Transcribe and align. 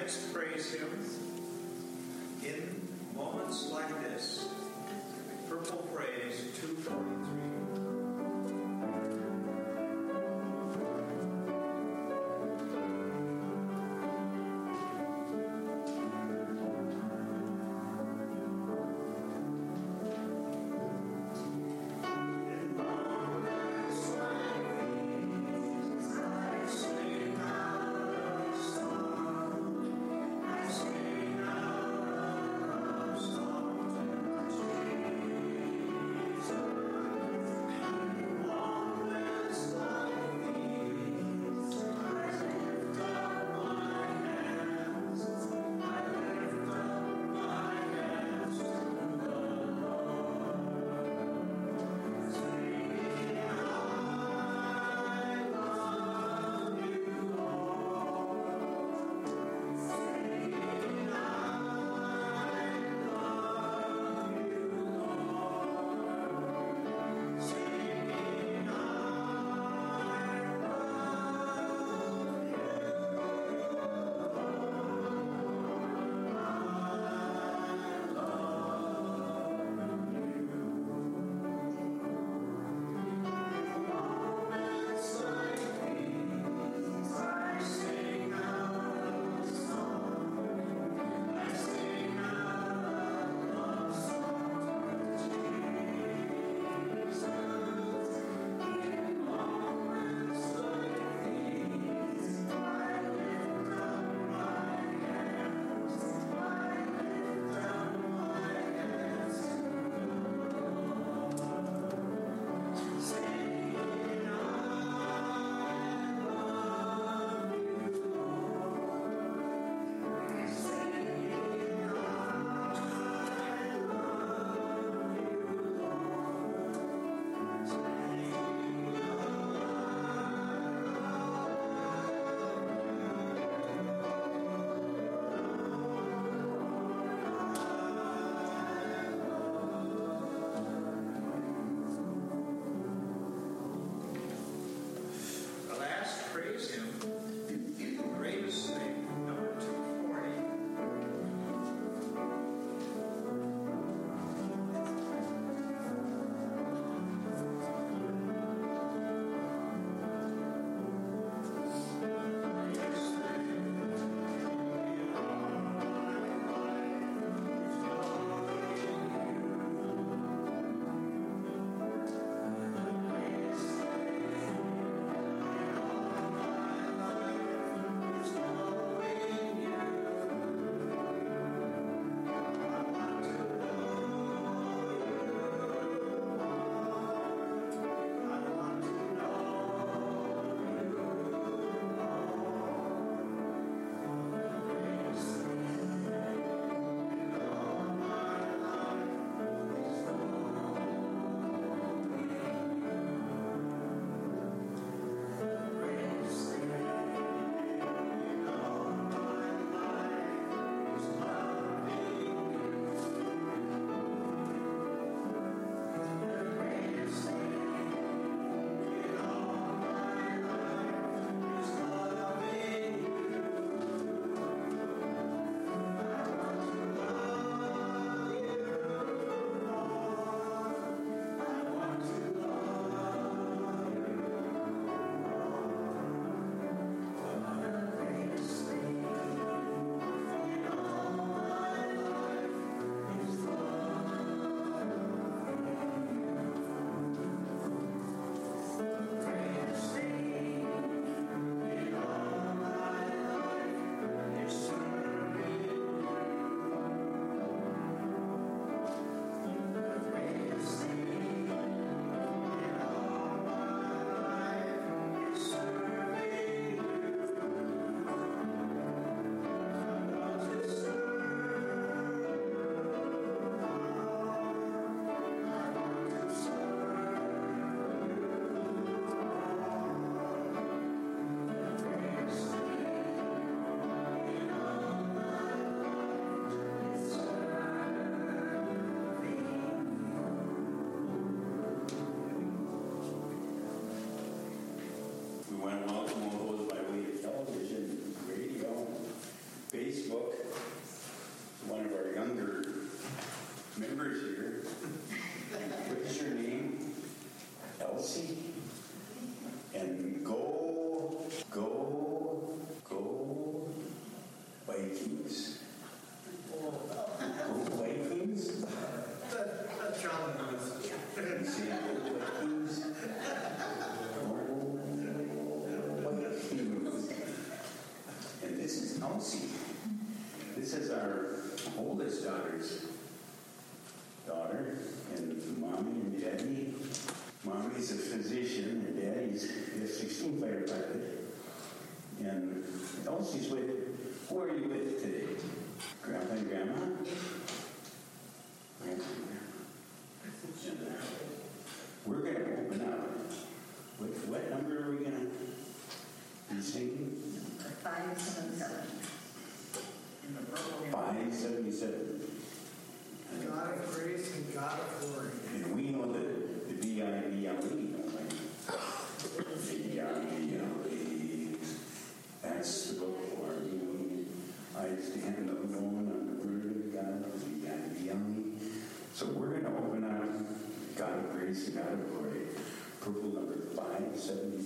next 0.00 0.32
praise 0.34 0.74
Him 0.74 0.88
in 2.44 3.16
moments 3.16 3.70
like 3.70 3.88
this, 4.02 4.46
Purple 5.48 5.88
Praise 5.94 6.42
243. 6.60 7.45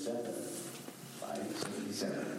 577. 0.00 0.32
577. 1.20 2.29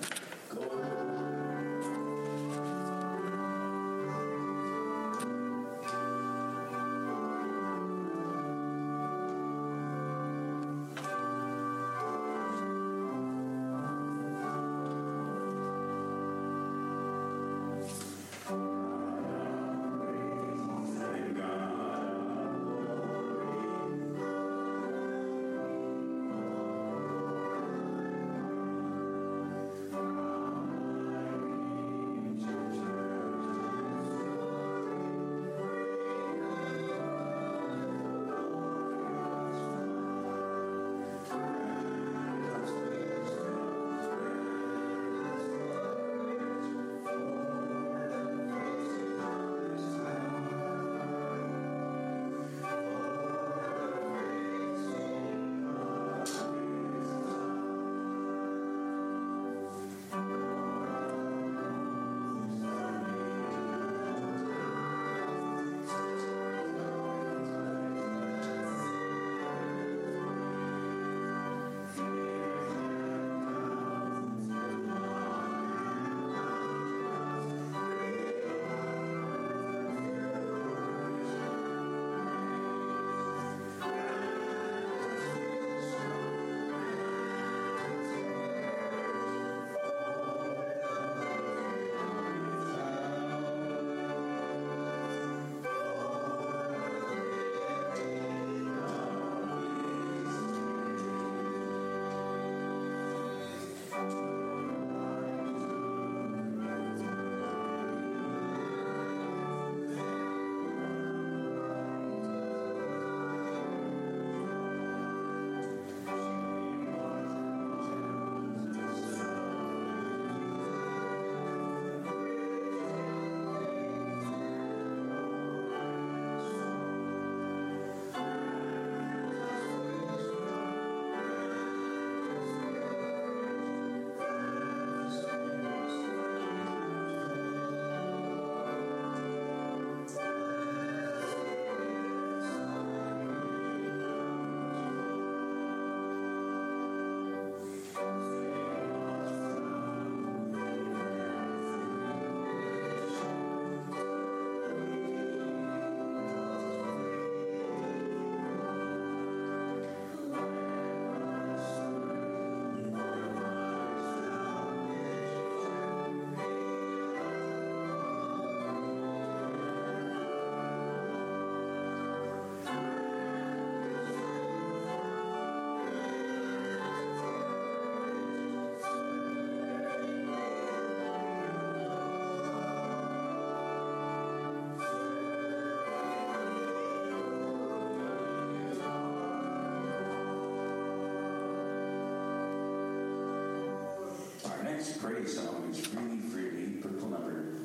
praise 195.01 195.36
song 195.36 195.67
is 195.72 195.88
Really 195.96 196.20
Freely, 196.29 196.74
purple 196.79 197.10
number 197.10 197.55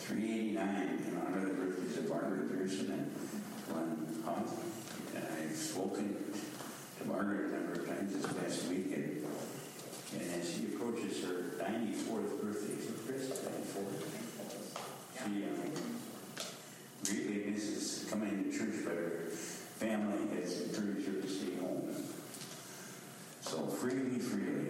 389, 0.00 0.58
in 1.08 1.22
honor 1.24 1.38
of 1.38 1.48
the 1.48 1.54
birthdays 1.54 1.96
of 1.96 2.10
Margaret 2.10 2.52
Pearson 2.52 2.92
and 2.92 3.10
Glenn 3.66 4.22
Huff. 4.26 4.52
And 5.16 5.24
I've 5.24 5.56
spoken 5.56 6.14
to 6.98 7.04
Margaret 7.08 7.46
a 7.46 7.54
number 7.54 7.80
of 7.80 7.88
times 7.88 8.12
this 8.12 8.30
past 8.34 8.68
week, 8.68 8.92
and, 8.94 9.24
and 10.12 10.42
as 10.42 10.52
she 10.52 10.66
approaches 10.66 11.24
her 11.24 11.56
94th 11.64 12.42
birthday, 12.42 12.84
so 12.84 12.92
Chris, 13.06 13.42
94, 13.42 13.84
she 15.16 15.44
um, 15.44 15.72
really 17.08 17.50
misses 17.52 18.06
coming 18.10 18.52
to 18.52 18.58
church, 18.58 18.84
but 18.84 18.94
her 18.94 19.30
family 19.30 20.28
has 20.42 20.60
encouraged 20.60 21.06
her 21.06 21.22
to 21.22 21.28
stay 21.28 21.56
home. 21.56 21.88
So 23.40 23.66
freely, 23.68 24.18
freely. 24.18 24.62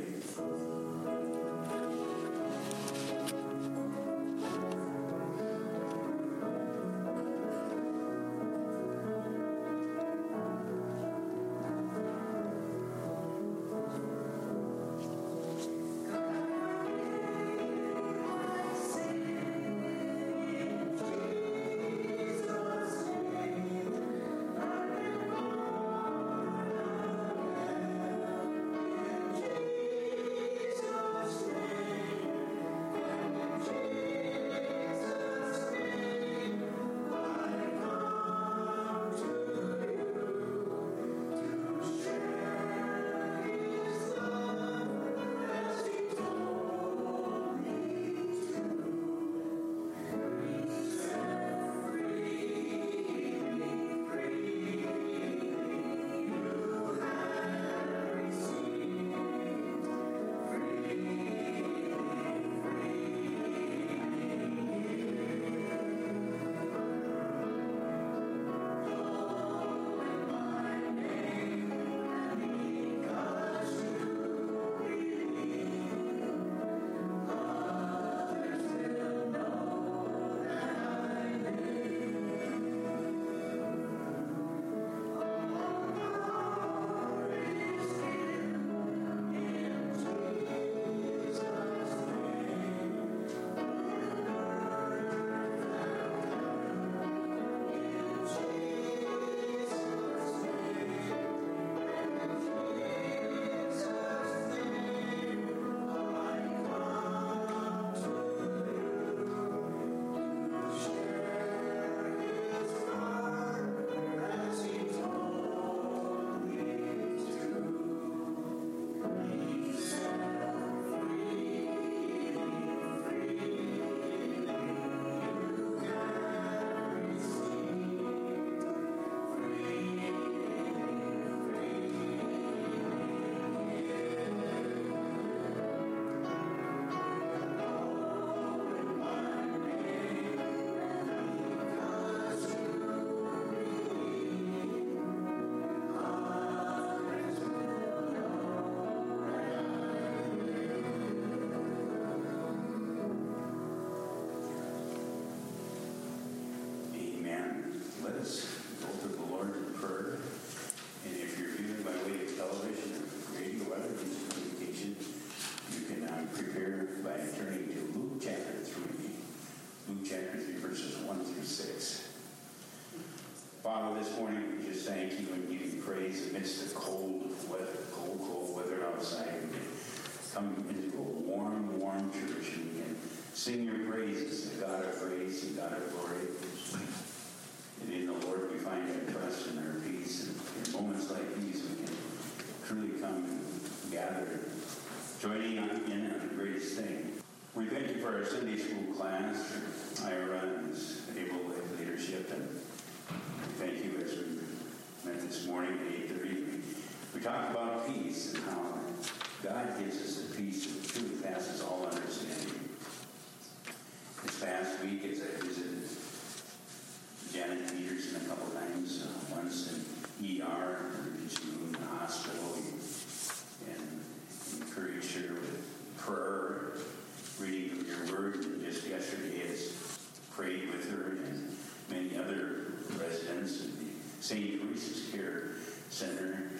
St. 234.33 234.63
Teresa's 234.63 235.13
Care 235.13 235.51
Center 235.91 236.51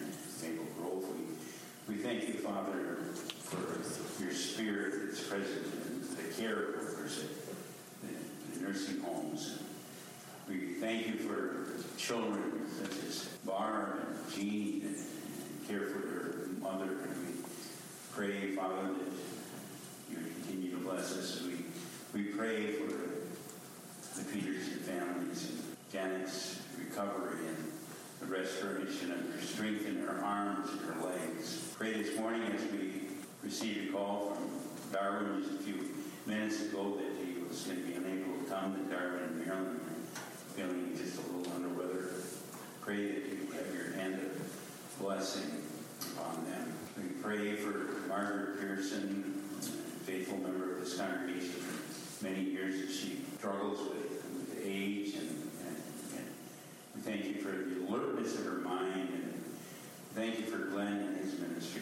Maple 0.43 0.65
Grove. 0.77 1.05
We, 1.87 1.95
we 1.95 1.99
thank 2.03 2.27
you, 2.27 2.35
Father, 2.35 2.97
for 3.41 4.23
your 4.23 4.31
spirit 4.31 4.93
that's 5.07 5.23
present 5.23 5.65
in 5.89 6.01
the 6.15 6.33
care 6.39 6.67
workers 6.77 7.23
at 7.23 8.53
the 8.53 8.63
nursing 8.63 9.01
homes. 9.01 9.57
We 10.47 10.75
thank 10.75 11.07
you 11.07 11.15
for 11.15 11.97
children 11.97 12.61
such 12.79 13.03
as 13.07 13.25
Barb 13.43 14.05
and 14.07 14.35
Jean 14.35 14.85
and 14.85 15.67
care 15.67 15.87
for 15.87 16.07
their 16.07 16.47
mother. 16.61 16.91
And 16.91 17.25
we 17.25 17.43
pray, 18.13 18.55
Father, 18.55 18.83
that 18.83 20.11
you 20.11 20.17
continue 20.17 20.77
to 20.77 20.77
bless 20.77 21.17
us. 21.17 21.41
We, 21.41 22.21
we 22.21 22.29
pray 22.33 22.73
for 22.73 22.93
the 24.19 24.25
Peterson 24.31 24.77
families 24.77 25.49
and 25.49 25.75
Janice 25.91 26.62
recovery 26.93 27.47
and 27.47 27.71
the 28.19 28.25
restoration 28.27 29.11
of 29.11 29.33
her 29.33 29.41
strength 29.41 29.87
in 29.87 29.97
her 29.97 30.21
arms 30.23 30.69
and 30.69 30.81
her 30.81 31.03
legs. 31.03 31.73
Pray 31.75 31.93
this 31.93 32.17
morning 32.19 32.43
as 32.43 32.71
we 32.71 33.07
received 33.41 33.89
a 33.89 33.97
call 33.97 34.35
from 34.35 34.49
Darwin 34.91 35.41
just 35.41 35.59
a 35.59 35.63
few 35.63 35.89
minutes 36.27 36.61
ago 36.61 36.97
that 36.97 37.25
he 37.25 37.41
was 37.41 37.63
going 37.63 37.81
to 37.81 37.83
be 37.83 37.93
unable 37.93 38.37
to 38.37 38.45
come 38.45 38.75
to 38.75 38.95
Darwin 38.95 39.23
in 39.23 39.39
Maryland, 39.39 39.79
feeling 40.55 40.95
just 40.95 41.17
a 41.17 41.21
little 41.31 41.51
under 41.55 41.69
weather. 41.69 42.09
Pray 42.81 43.07
that 43.07 43.25
you 43.25 43.47
have 43.53 43.73
your 43.73 43.93
hand 43.93 44.13
of 44.15 44.99
blessing 44.99 45.63
upon 46.15 46.45
them. 46.45 46.73
We 46.95 47.03
pray 47.23 47.55
for 47.55 48.07
Margaret 48.07 48.59
Pearson, 48.59 49.41
faithful 50.03 50.37
member 50.37 50.73
of 50.73 50.81
this 50.81 50.95
congregation 50.95 51.53
for 51.53 52.23
many 52.23 52.41
years 52.41 52.81
that 52.81 52.91
she 52.93 53.21
struggles 53.39 53.79
with, 53.79 54.23
with 54.37 54.61
age 54.63 55.15
and 55.15 55.42
Thank 57.03 57.25
you 57.25 57.33
for 57.35 57.51
the 57.51 57.85
alertness 57.85 58.39
of 58.39 58.45
her 58.45 58.59
mind, 58.59 59.09
and 59.09 59.43
thank 60.15 60.39
you 60.39 60.45
for 60.45 60.69
Glenn 60.69 60.99
and 60.99 61.17
his 61.17 61.37
ministry. 61.37 61.81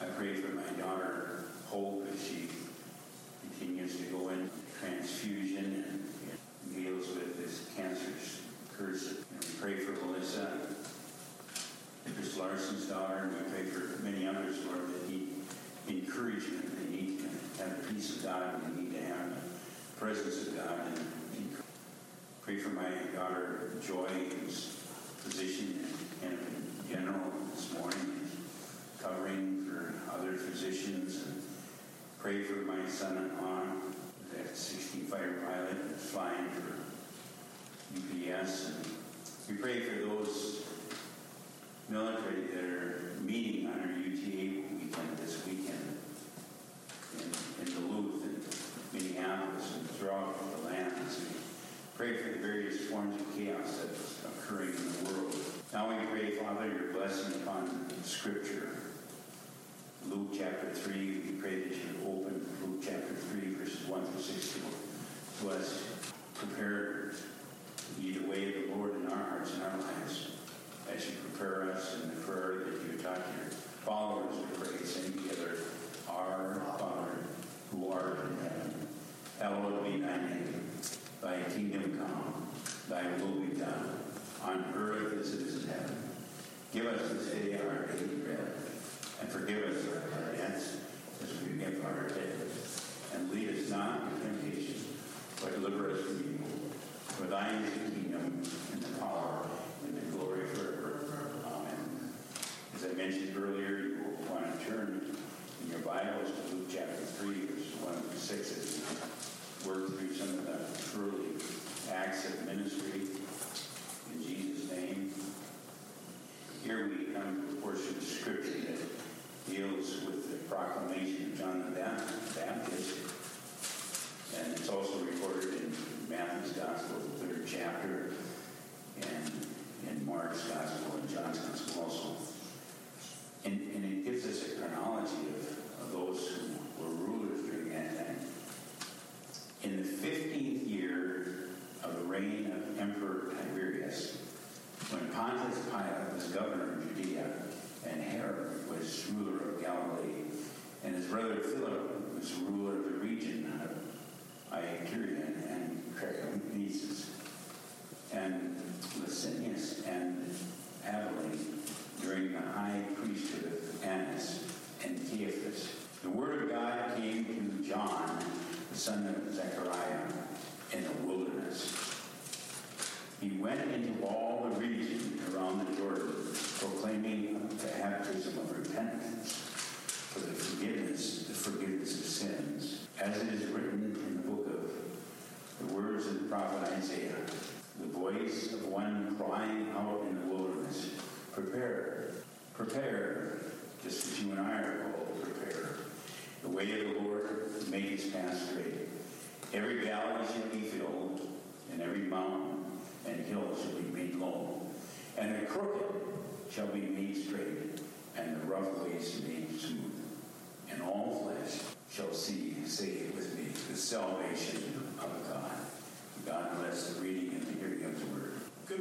I 0.00 0.06
pray 0.06 0.34
for 0.34 0.48
my 0.48 0.68
daughter, 0.82 1.44
Hope, 1.68 2.04
as 2.12 2.26
she 2.26 2.48
continues 3.42 3.96
to 3.98 4.02
go 4.06 4.30
in 4.30 4.50
transfusion 4.80 5.84
and 5.88 6.74
deals 6.74 7.06
with 7.10 7.38
this 7.38 7.68
cancer 7.76 8.10
curse. 8.76 9.08
And 9.08 9.18
we 9.40 9.50
pray 9.60 9.78
for 9.78 9.92
Melissa, 10.04 10.58
Chris 12.16 12.36
Larson's 12.36 12.86
daughter, 12.86 13.30
and 13.30 13.46
we 13.46 13.52
pray 13.52 13.64
for 13.66 14.02
many 14.02 14.26
others, 14.26 14.56
Lord, 14.66 14.92
that 14.94 15.08
need 15.08 15.28
encouragement. 15.88 16.90
They 16.90 16.96
need 16.96 17.18
to 17.20 17.62
have 17.62 17.86
the 17.86 17.94
peace 17.94 18.16
of 18.16 18.24
God, 18.24 18.54
and 18.64 18.76
they 18.76 18.82
need 18.82 18.94
to 18.94 19.06
have 19.06 19.30
the 19.30 20.00
presence 20.00 20.48
of 20.48 20.56
God. 20.56 20.86
And 20.88 21.21
pray 22.44 22.56
for 22.56 22.70
my 22.70 22.90
daughter 23.14 23.70
Joy's 23.80 24.76
position 25.22 25.86
in 26.22 26.38
general 26.90 27.30
this 27.54 27.72
morning. 27.72 28.21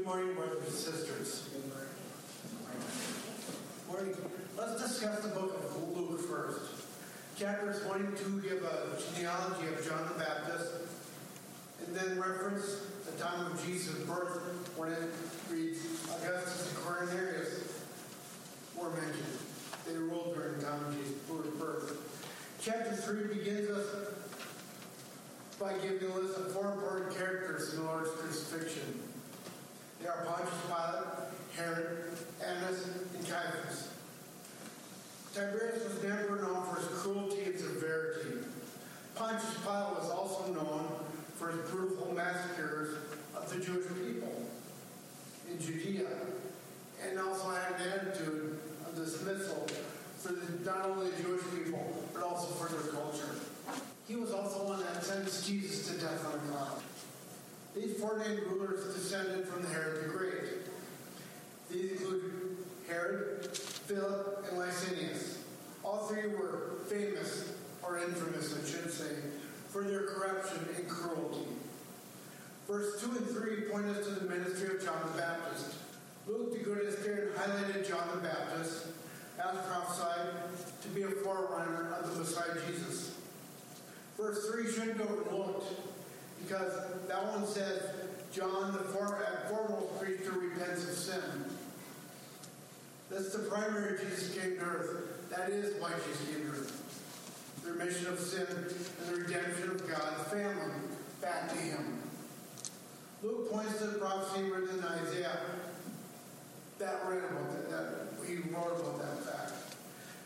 Good 0.02 0.08
morning, 0.08 0.34
brothers 0.34 0.64
and 0.64 0.74
sisters. 0.74 1.48
Morning. 3.88 4.16
Let's 4.58 4.82
discuss 4.82 5.20
the 5.20 5.28
book 5.28 5.56
of 5.56 5.96
Luke 5.96 6.20
first. 6.28 6.72
Chapters 7.38 7.86
1 7.86 8.02
and 8.02 8.18
2 8.18 8.42
give 8.42 8.64
a 8.64 8.98
genealogy 9.14 9.68
of 9.68 9.88
John 9.88 10.10
the 10.12 10.18
Baptist, 10.18 10.72
and 11.86 11.96
then 11.96 12.20
reference 12.20 12.82
the 13.06 13.12
time 13.24 13.52
of 13.52 13.64
Jesus' 13.64 14.00
birth 14.06 14.42
when 14.76 14.92
it 14.92 15.14
reads 15.52 15.86
Augustus 16.06 16.74
and 16.74 16.84
Quirinius 16.84 17.86
were 18.76 18.90
mentioned. 18.90 19.38
They 19.86 19.98
ruled 19.98 20.34
during 20.34 20.58
the 20.58 20.66
time 20.66 20.84
of 20.84 20.98
Jesus' 20.98 21.14
birth. 21.60 22.58
Chapter 22.60 22.96
3 22.96 23.38
begins 23.38 23.70
us 23.70 23.86
by 25.60 25.74
giving 25.74 26.10
a 26.10 26.16
list 26.16 26.40
of 26.40 26.54
four 26.54 26.72
important 26.74 27.16
characters 27.16 27.76
in 27.76 27.82
the 27.82 27.86
Lord's 27.86 28.10
crucifixion. 28.10 29.11
They 30.02 30.08
are 30.08 30.26
Pontius 30.26 30.50
Pilate, 30.66 31.06
Herod, 31.56 31.98
Annas, 32.44 32.88
and 33.16 33.28
Caiaphas. 33.28 33.90
Tiberius 35.34 35.84
was 35.84 36.04
never 36.04 36.42
known 36.42 36.64
for 36.66 36.82
his 36.82 36.88
cruelty 37.00 37.44
and 37.44 37.60
severity. 37.60 38.40
Pontius 39.14 39.54
Pilate 39.64 40.00
was 40.00 40.10
also 40.10 40.52
known 40.54 40.88
for 41.36 41.52
his 41.52 41.70
brutal 41.70 42.14
massacres 42.16 42.98
of 43.36 43.48
the 43.50 43.64
Jewish 43.64 43.88
people 43.90 44.46
in 45.52 45.60
Judea, 45.60 46.08
and 47.04 47.20
also 47.20 47.52
had 47.52 47.80
an 47.80 47.88
attitude 47.90 48.60
of 48.88 48.96
dismissal 48.96 49.68
for 50.18 50.34
the, 50.34 50.66
not 50.66 50.86
only 50.86 51.12
the 51.12 51.24
Jewish 51.24 51.44
people, 51.56 52.04
but 52.14 52.24
also 52.24 52.48
for 52.54 52.74
their 52.74 52.92
culture. 52.92 53.36
He 54.08 54.16
was 54.16 54.32
also 54.32 54.68
one 54.68 54.80
that 54.80 55.04
sentenced 55.04 55.48
Jesus 55.48 55.88
to 55.88 56.02
death 56.02 56.26
on 56.26 56.34
a 56.34 56.52
cross. 56.52 56.82
These 57.76 58.00
four 58.00 58.20
named 58.20 58.42
rulers 58.48 58.94
descended 58.94 59.48
from 59.48 59.66
Herod 59.68 60.04
the 60.04 60.10
Great. 60.10 60.34
These 61.70 61.92
include 61.92 62.58
Herod, 62.88 63.46
Philip, 63.56 64.46
and 64.50 64.60
Lysanias. 64.60 65.38
All 65.84 66.00
three 66.08 66.28
were 66.28 66.74
famous, 66.90 67.54
or 67.82 67.98
infamous, 68.00 68.54
I 68.54 68.70
should 68.70 68.92
say, 68.92 69.16
for 69.70 69.84
their 69.84 70.04
corruption 70.04 70.68
and 70.76 70.88
cruelty. 70.90 71.48
Verse 72.68 73.02
2 73.02 73.12
and 73.12 73.28
3 73.28 73.62
point 73.72 73.86
us 73.86 74.06
to 74.06 74.12
the 74.16 74.30
ministry 74.30 74.76
of 74.76 74.84
John 74.84 75.00
the 75.14 75.22
Baptist. 75.22 75.76
Luke, 76.28 76.52
the 76.52 76.60
good 76.60 76.86
historian, 76.86 77.30
highlighted 77.38 77.88
John 77.88 78.08
the 78.14 78.22
Baptist, 78.22 78.88
as 79.40 79.58
prophesied, 79.66 80.28
to 80.82 80.88
be 80.90 81.04
a 81.04 81.10
forerunner 81.10 81.94
of 81.94 82.14
the 82.14 82.20
Messiah 82.20 82.54
Jesus. 82.68 83.16
Verse 84.18 84.50
3 84.50 84.72
shouldn't 84.72 84.98
go 84.98 85.06
overlooked 85.06 85.91
because 86.44 86.74
that 87.08 87.24
one 87.28 87.46
says, 87.46 87.84
John, 88.34 88.74
the 88.74 88.80
foremost 88.80 90.00
preacher, 90.00 90.32
repents 90.32 90.84
of 90.84 90.96
sin. 90.96 91.46
That's 93.10 93.34
the 93.34 93.40
primary 93.50 94.00
Jesus 94.00 94.38
came 94.38 94.58
to 94.58 94.64
earth. 94.64 95.30
That 95.30 95.50
is 95.50 95.80
why 95.82 95.92
Jesus 96.08 96.28
came 96.28 96.46
to 96.46 96.52
earth. 96.52 97.62
The 97.64 97.72
remission 97.74 98.08
of 98.08 98.20
sin 98.20 98.48
and 98.50 99.10
the 99.10 99.24
redemption 99.24 99.72
of 99.72 99.88
God's 99.88 100.30
family 100.32 100.74
back 101.22 101.50
to 101.50 101.58
him. 101.58 102.00
Luke 103.22 103.52
points 103.52 103.78
to 103.80 103.88
the 103.88 104.00
prophecy 104.00 104.44
written 104.44 104.80
in 104.80 104.84
Isaiah 104.84 105.38
that 106.80 107.02
read 107.08 107.24
about 107.24 107.52
that, 107.52 107.70
that 107.70 108.28
he 108.28 108.38
wrote 108.50 108.80
about 108.80 109.00
that 109.00 109.24
fact. 109.24 109.76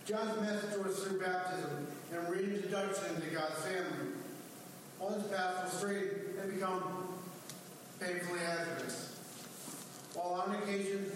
John's 0.05 0.39
message 0.39 0.77
was 0.85 0.99
through 0.99 1.19
baptism 1.19 1.87
and 2.13 2.29
reintroduction 2.29 3.15
into 3.15 3.27
God's 3.31 3.61
family. 3.63 4.14
Once 5.07 5.27
path 5.27 5.65
was 5.65 5.73
straight, 5.73 6.09
and 6.41 6.51
become 6.51 6.81
painfully 7.99 8.39
hazardous. 8.39 9.19
While 10.15 10.41
on 10.41 10.55
occasion 10.55 11.11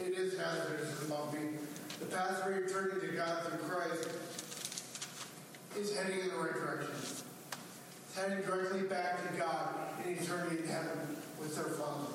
it 0.00 0.12
is 0.16 0.38
hazardous 0.38 1.00
and 1.00 1.10
bumpy, 1.10 1.58
the 1.98 2.06
path 2.06 2.46
of 2.46 2.54
returning 2.54 3.00
to 3.00 3.16
God 3.16 3.42
through 3.42 3.58
Christ 3.68 4.08
is 5.76 5.96
heading 5.96 6.20
in 6.20 6.28
the 6.28 6.36
right 6.36 6.52
direction. 6.52 6.94
It's 6.94 8.16
heading 8.16 8.44
directly 8.44 8.82
back 8.82 9.28
to 9.28 9.36
God 9.36 9.74
in 10.06 10.12
eternity 10.12 10.62
in 10.62 10.68
heaven 10.68 11.16
with 11.40 11.56
their 11.56 11.74
Father. 11.74 12.12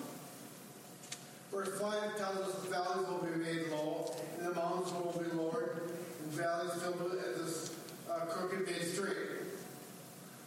Verse 1.52 1.82
5 1.82 2.18
tells 2.18 2.38
us 2.38 2.64
the 2.64 2.70
valleys 2.70 3.10
will 3.10 3.28
be 3.28 3.44
made 3.44 3.68
low, 3.72 4.16
and 4.38 4.48
the 4.48 4.56
mountains 4.56 4.94
will 4.94 5.22
be 5.22 5.36
lowered, 5.36 5.82
and 6.22 6.32
valleys 6.32 6.82
filled 6.82 7.14
as 7.36 7.76
a 8.10 8.14
uh, 8.14 8.26
crooked 8.28 8.66
made 8.66 8.84
straight. 8.84 9.43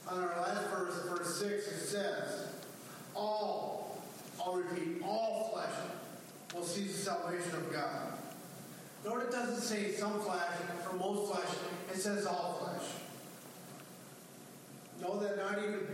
On 0.08 0.18
our 0.18 0.40
last 0.40 0.68
verse, 0.70 0.94
verse 1.08 1.40
6, 1.40 1.66
it 1.66 1.80
says, 1.80 2.46
All, 3.14 4.00
I'll 4.40 4.54
repeat, 4.54 5.02
all 5.04 5.50
flesh 5.52 5.74
will 6.54 6.64
see 6.64 6.84
the 6.84 6.92
salvation 6.92 7.50
of 7.56 7.72
God. 7.72 8.12
Note 9.04 9.22
it 9.22 9.30
doesn't 9.32 9.60
say 9.60 9.92
some 9.92 10.20
flesh 10.20 10.48
or 10.90 10.96
most 10.96 11.32
flesh, 11.32 11.58
it 11.92 11.96
says 11.96 12.24
all 12.24 12.60
flesh. 12.60 12.88
Know 15.00 15.18
that 15.18 15.36
not 15.36 15.58
even 15.58 15.86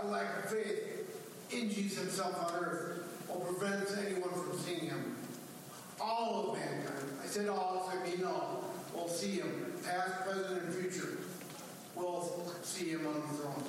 a 0.00 0.06
lack 0.06 0.44
of 0.44 0.50
faith 0.50 1.50
in 1.50 1.70
Jesus 1.70 1.98
himself 1.98 2.52
on 2.52 2.64
earth 2.64 3.26
will 3.28 3.40
prevent 3.40 3.86
anyone 4.06 4.30
from 4.30 4.58
seeing 4.58 4.90
him. 4.90 5.14
All 6.00 6.52
of 6.52 6.58
mankind, 6.58 7.18
I 7.22 7.26
said 7.26 7.48
all, 7.48 7.90
so 7.90 7.98
I 7.98 8.08
mean 8.08 8.24
all, 8.24 8.64
will 8.94 9.08
see 9.08 9.32
him, 9.32 9.72
past, 9.84 10.24
present, 10.24 10.62
and 10.62 10.74
future 10.74 11.18
will 11.98 12.52
see 12.62 12.90
him 12.90 13.06
on 13.06 13.14
the 13.14 13.34
throne. 13.36 13.64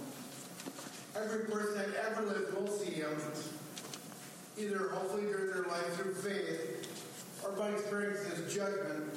Every 1.16 1.46
person 1.46 1.78
that 1.78 1.90
ever 2.12 2.22
lived 2.26 2.54
will 2.54 2.68
see 2.68 2.92
him, 2.92 3.10
either 4.58 4.90
hopefully 4.90 5.24
during 5.24 5.48
their 5.48 5.64
life 5.64 5.94
through 5.96 6.14
faith 6.14 7.44
or 7.44 7.52
by 7.52 7.70
experiencing 7.70 8.32
his 8.32 8.54
judgment 8.54 9.10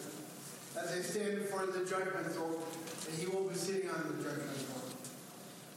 as 0.80 0.94
they 0.94 1.02
stand 1.02 1.38
before 1.38 1.66
the 1.66 1.84
judgment 1.84 2.32
throne, 2.32 2.62
and 3.08 3.18
he 3.18 3.26
will 3.26 3.48
be 3.48 3.54
sitting 3.54 3.88
on 3.90 4.02
the 4.08 4.24
judgment 4.24 4.56
throne. 4.56 4.92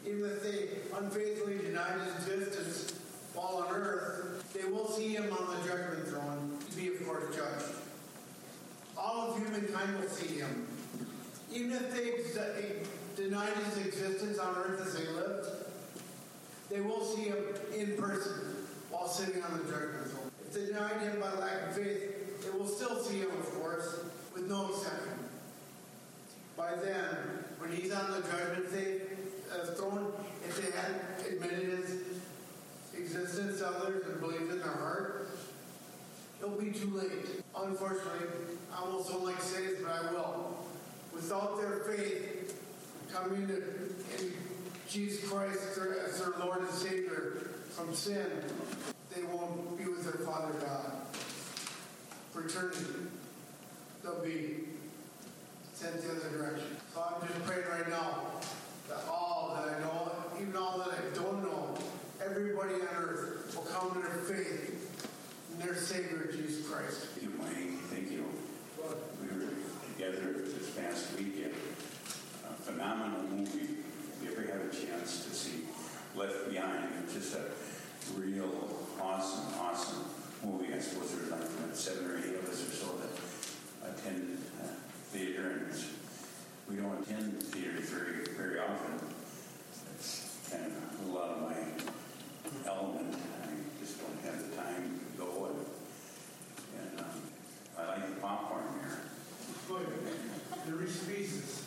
Even 0.06 0.30
if 0.32 0.44
they 0.44 0.98
unfaithfully 0.98 1.58
denied 1.58 2.00
his 2.02 2.28
existence 2.28 3.00
while 3.34 3.66
on 3.68 3.76
earth, 3.76 4.54
they 4.54 4.70
will 4.70 4.88
see 4.88 5.16
him 5.16 5.32
on 5.34 5.58
the 5.58 5.68
judgment 5.68 6.08
throne 6.08 6.58
to 6.70 6.78
be, 6.78 6.88
of 6.88 7.06
course, 7.06 7.36
judged. 7.36 7.76
All 8.98 9.32
of 9.32 9.38
humankind 9.38 10.00
will 10.00 10.08
see 10.08 10.38
him. 10.38 10.68
Even 11.52 11.74
if 11.74 11.94
they 11.94 12.12
denied 13.16 13.54
his 13.54 13.86
existence 13.86 14.38
on 14.40 14.56
earth 14.56 14.82
as 14.86 14.96
they 14.96 15.08
lived, 15.12 15.48
they 16.70 16.82
will 16.82 17.04
see 17.04 17.24
him 17.24 17.38
in 17.76 17.96
person 17.98 18.66
while 18.90 19.08
sitting 19.08 19.42
on 19.44 19.58
the 19.58 19.64
judgment 19.72 20.08
throne. 20.08 20.32
If 20.46 20.54
they 20.54 20.66
denied 20.66 21.02
him 21.02 21.20
by 21.20 21.34
lack 21.34 21.70
of 21.70 21.76
faith, 21.76 22.44
they 22.44 22.58
will 22.58 22.68
still 22.68 23.02
see 23.02 23.20
him, 23.20 23.30
of 23.32 23.54
course, 23.54 24.06
with 24.34 24.50
no 24.50 24.70
exception. 24.70 25.14
By 26.58 26.76
then, 26.76 27.44
when 27.58 27.72
he's 27.72 27.92
on 27.92 28.12
the 28.12 28.22
judgment 28.22 28.68
thing, 28.68 29.02
uh, 29.54 29.66
throne, 29.74 30.12
if 30.44 30.58
they 30.58 30.78
hadn't 30.78 31.34
admitted 31.34 31.78
his 31.78 32.20
existence 32.98 33.60
to 33.60 33.68
others 33.68 34.06
and 34.08 34.20
believed 34.20 34.52
in 34.52 34.60
their 34.60 34.68
heart, 34.68 35.30
it'll 36.40 36.60
be 36.60 36.72
too 36.72 36.90
late. 36.92 37.44
Unfortunately, 37.58 38.28
I 38.74 38.82
almost 38.82 39.10
don't 39.10 39.24
like 39.24 39.38
to 39.38 39.46
say 39.46 39.68
this, 39.68 39.82
but 39.82 39.92
I 39.92 40.12
will. 40.12 40.58
Without 41.14 41.58
their 41.58 41.80
faith 41.80 42.35
coming 43.12 43.48
to 43.48 43.64
Jesus 44.90 45.30
Christ 45.30 45.60
as 46.08 46.20
their 46.20 46.34
Lord 46.40 46.62
and 46.62 46.70
Savior 46.70 47.50
from 47.70 47.94
sin, 47.94 48.28
they 49.14 49.24
won't 49.24 49.78
be 49.78 49.86
with 49.86 50.04
their 50.04 50.26
Father 50.26 50.54
God. 50.60 50.92
For 52.32 52.46
eternity, 52.46 52.86
they'll 54.04 54.24
be 54.24 54.66
sent 55.74 56.02
the 56.02 56.12
other 56.12 56.38
direction. 56.38 56.78
So 56.94 57.04
I'm 57.04 57.28
just 57.28 57.46
praying 57.46 57.68
right 57.70 57.90
now 57.90 58.24
that 58.90 59.00
all 59.10 59.56
that 59.56 59.76
I 59.76 59.80
know, 59.80 60.12
even 60.42 60.56
all 60.56 60.78
that 60.80 60.90
I 60.90 61.16
don't 61.16 61.44
know, 61.44 61.78
everybody 62.24 62.76
on 62.76 62.88
earth 62.98 63.56
will 63.56 63.64
come 63.64 63.94
to 63.94 64.08
their 64.08 64.18
faith 64.38 64.72
in 65.54 65.66
their 65.66 65.76
Savior, 65.76 66.30
Jesus 66.32 66.68
Christ. 66.70 67.08
Thank 67.16 67.24
you, 67.24 67.38
Mike. 67.38 67.80
Thank 67.90 68.12
you. 68.12 68.26
We 69.22 69.38
were 69.38 69.52
together 69.94 70.34
this 70.34 70.70
past 70.72 71.18
weekend. 71.18 71.54
Phenomenal 72.66 73.22
movie. 73.30 73.78
If 74.14 74.24
you 74.24 74.32
ever 74.32 74.42
have 74.52 74.62
a 74.62 74.76
chance 74.76 75.24
to 75.26 75.30
see 75.32 75.66
Left 76.16 76.50
Behind, 76.50 76.90
it's 77.04 77.14
just 77.14 77.36
a 77.36 77.46
real 78.20 78.50
awesome, 79.00 79.54
awesome 79.60 80.06
movie. 80.44 80.74
I 80.74 80.80
suppose 80.80 81.14
there's 81.14 81.30
like 81.32 81.42
seven 81.76 82.10
or 82.10 82.18
eight 82.18 82.36
of 82.36 82.50
us 82.50 82.68
or 82.68 82.72
so 82.72 82.88
that 82.98 83.94
attend 83.94 84.38
uh, 84.64 84.68
theater, 85.12 85.68
and 85.70 85.76
we 86.70 86.78
don't 86.82 87.04
attend 87.04 87.44
theaters 87.44 87.90
very, 87.90 88.26
very 88.36 88.60
often. 88.60 89.00
It's 89.94 90.50
kind 90.52 90.66
of 90.66 91.08
a 91.08 91.12
lot 91.12 91.30
of 91.30 91.42
my 91.44 91.56
element. 92.68 93.14
I 93.44 93.48
just 93.80 94.00
don't 94.02 94.20
have 94.26 94.50
the 94.50 94.56
time 94.56 95.00
to 95.00 95.22
go, 95.24 95.50
and, 95.54 96.90
and 96.90 97.00
um, 97.00 97.22
I 97.78 97.86
like 97.90 98.10
the 98.16 98.22
popcorn 98.22 98.64
here. 98.82 98.98
Good. 99.68 99.88
The 100.66 100.74
Reese's 100.74 101.04
Pieces. 101.08 101.62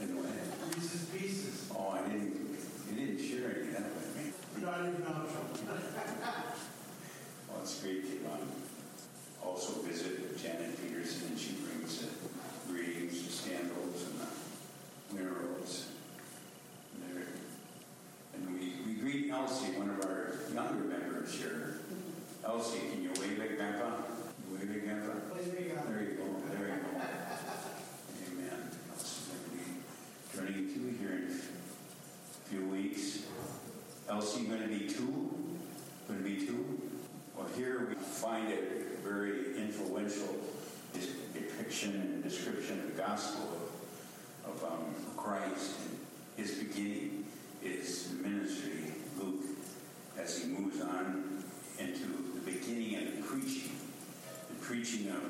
And 0.00 0.16
when, 0.16 0.32
Reese's 0.74 1.04
Pieces. 1.10 1.68
oh, 1.76 1.90
I 1.90 2.08
didn't, 2.08 2.32
you 2.88 2.94
didn't 2.96 3.18
share 3.18 3.50
any 3.50 3.68
of 3.68 3.72
that 3.74 3.94
with 3.94 4.16
me. 4.16 4.62
Not 4.64 4.80
even 4.80 5.04
optional. 5.06 5.44
Well, 7.48 7.60
it's 7.62 7.80
great 7.82 8.04
to 8.24 8.30
um, 8.32 8.48
also 9.44 9.82
visit 9.82 10.38
Janet 10.40 10.80
Peterson, 10.80 11.28
and 11.28 11.38
she 11.38 11.52
brings 11.52 12.02
uh, 12.04 12.06
greetings 12.70 13.26
to 13.26 13.32
scandals 13.32 14.04
and 14.06 14.22
uh, 14.22 14.26
minerals. 15.14 15.88
And, 16.94 17.16
they're- 17.16 17.26
and 18.34 18.58
we, 18.58 18.72
we 18.86 19.00
greet 19.00 19.30
Elsie, 19.30 19.72
one 19.78 19.90
of 19.90 20.04
our 20.04 20.34
younger 20.54 20.84
members 20.84 21.34
here. 21.34 21.80
Elsie, 22.44 22.78
can 22.92 23.02
you 23.02 23.10
wave 23.20 23.40
at 23.40 23.56
Grandpa? 23.56 23.90
You 24.48 24.56
Wave 24.56 24.70
at 24.76 24.84
Grandpa? 24.84 25.12
There 25.34 25.62
you 25.62 25.68
go. 25.68 25.82
There 25.90 26.02
you 26.02 26.16
go, 26.16 26.24
there 26.48 26.68
you 26.68 26.74
go. 26.74 27.02
Amen. 28.32 28.70
Elsie's 28.92 29.28
going 29.28 29.44
to 29.44 29.50
be 29.56 30.54
turning 30.54 30.74
two 30.74 30.96
here 30.98 31.16
in 31.16 31.24
a 31.28 32.48
few 32.48 32.64
weeks. 32.66 33.24
Elsie 34.08 34.44
going 34.44 34.62
to 34.62 34.68
be 34.68 34.88
two? 34.88 35.30
Going 36.08 36.22
to 36.22 36.28
be 36.28 36.46
two? 36.46 36.80
Well, 37.36 37.46
here 37.56 37.86
we 37.88 37.94
find 37.94 38.52
a 38.52 38.58
very 39.06 39.56
influential 39.56 40.36
dis- 40.92 41.14
depiction 41.32 41.92
and 41.92 42.22
description 42.24 42.80
of 42.80 42.96
the 42.96 42.99
gospel 43.10 43.58
of, 44.46 44.62
of 44.62 44.72
um, 44.72 44.94
Christ 45.16 45.74
and 45.84 45.98
his 46.36 46.58
beginning, 46.58 47.24
his 47.60 48.12
ministry, 48.22 48.92
Luke, 49.18 49.42
as 50.16 50.38
he 50.38 50.46
moves 50.46 50.80
on 50.80 51.42
into 51.80 52.06
the 52.34 52.52
beginning 52.52 52.94
of 52.98 53.16
the 53.16 53.22
preaching, 53.22 53.72
the 54.48 54.64
preaching 54.64 55.10
of 55.10 55.22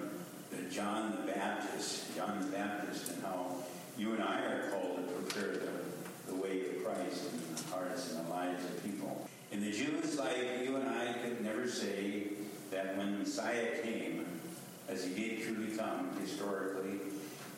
the 0.51 0.71
John 0.71 1.13
the 1.13 1.33
Baptist, 1.33 2.15
John 2.15 2.41
the 2.41 2.55
Baptist, 2.55 3.13
and 3.13 3.23
how 3.23 3.47
you 3.97 4.13
and 4.13 4.23
I 4.23 4.45
are 4.45 4.71
called 4.71 4.97
to 4.97 5.15
prepare 5.15 5.53
the, 5.55 6.33
the 6.33 6.35
way 6.35 6.61
of 6.61 6.85
Christ 6.85 7.33
in 7.33 7.55
the 7.55 7.63
hearts 7.75 8.13
and 8.13 8.27
the 8.27 8.31
lives 8.31 8.63
of 8.63 8.85
people. 8.85 9.27
And 9.53 9.63
the 9.63 9.73
Jews, 9.73 10.19
like 10.19 10.37
you 10.63 10.77
and 10.77 10.87
I, 10.87 11.15
could 11.25 11.41
never 11.41 11.67
say 11.67 12.25
that 12.73 12.99
when 12.99 13.19
Messiah 13.19 13.81
came, 13.83 14.27
as 14.87 15.07
he 15.07 15.15
did 15.15 15.45
truly 15.45 15.75
come 15.75 16.11
historically, 16.21 17.10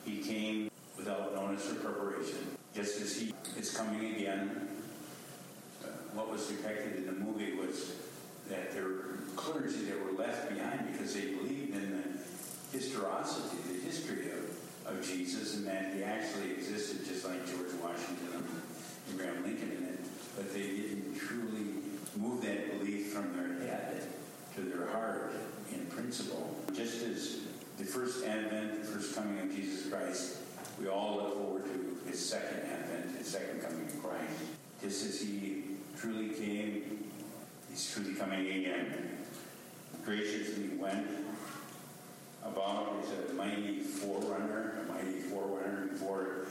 he 0.05 0.19
came 0.19 0.71
without 0.97 1.35
notice 1.35 1.71
or 1.71 1.75
preparation, 1.77 2.57
just 2.75 3.01
as 3.01 3.17
he 3.19 3.35
is 3.59 3.77
coming 3.77 4.15
again. 4.15 4.69
Uh, 5.83 5.89
what 6.15 6.31
was 6.31 6.47
depicted 6.47 6.97
in 6.97 7.07
the 7.07 7.13
movie 7.13 7.55
was 7.55 7.97
that 8.49 8.73
there 8.73 8.85
were 8.85 9.19
clergy 9.37 9.85
that 9.85 10.05
were 10.05 10.13
left 10.13 10.49
behind 10.53 10.93
because 10.93 11.15
they 11.15 11.35
believed 11.35 11.75
in 11.75 11.91
the 11.93 12.77
historicity, 12.79 13.57
the 13.73 13.85
history 13.85 14.31
of, 14.31 14.95
of 14.97 15.07
Jesus, 15.07 15.57
and 15.57 15.67
that 15.67 15.95
he 15.95 16.03
actually 16.03 16.53
existed 16.53 17.07
just 17.07 17.25
like 17.25 17.47
George 17.47 17.73
Washington 17.83 18.29
and 18.35 19.15
Abraham 19.15 19.45
Lincoln 19.45 19.83
but 20.37 20.53
they 20.53 20.63
didn't 20.63 21.19
truly 21.19 21.67
move 22.17 22.43
that 22.43 22.79
belief 22.79 23.13
from 23.13 23.37
their 23.37 23.69
head 23.69 24.07
to 24.55 24.63
their 24.63 24.87
heart 24.89 25.33
in 25.73 25.87
principle. 25.87 26.57
Just 26.75 27.03
as 27.03 27.41
the 27.83 27.89
first 27.89 28.25
advent, 28.25 28.81
the 28.81 28.87
first 28.87 29.13
coming 29.13 29.41
of 29.41 29.53
Jesus 29.53 29.91
Christ, 29.91 30.39
we 30.81 30.87
all 30.87 31.17
look 31.17 31.35
forward 31.37 31.65
to 31.65 32.09
his 32.09 32.29
second 32.29 32.61
advent, 32.71 33.19
his 33.19 33.27
second 33.27 33.61
coming 33.61 33.87
of 33.87 34.01
Christ. 34.01 34.39
Just 34.81 35.05
as 35.05 35.21
he 35.21 35.65
truly 35.99 36.29
came, 36.29 37.09
he's 37.69 37.93
truly 37.93 38.15
coming 38.15 38.47
again. 38.47 39.19
Graciously 40.05 40.77
went 40.77 41.09
about 42.45 43.03
as 43.03 43.31
a 43.31 43.35
mighty 43.35 43.81
forerunner, 43.81 44.85
a 44.85 44.93
mighty 44.93 45.19
forerunner 45.19 45.89
before, 45.89 46.47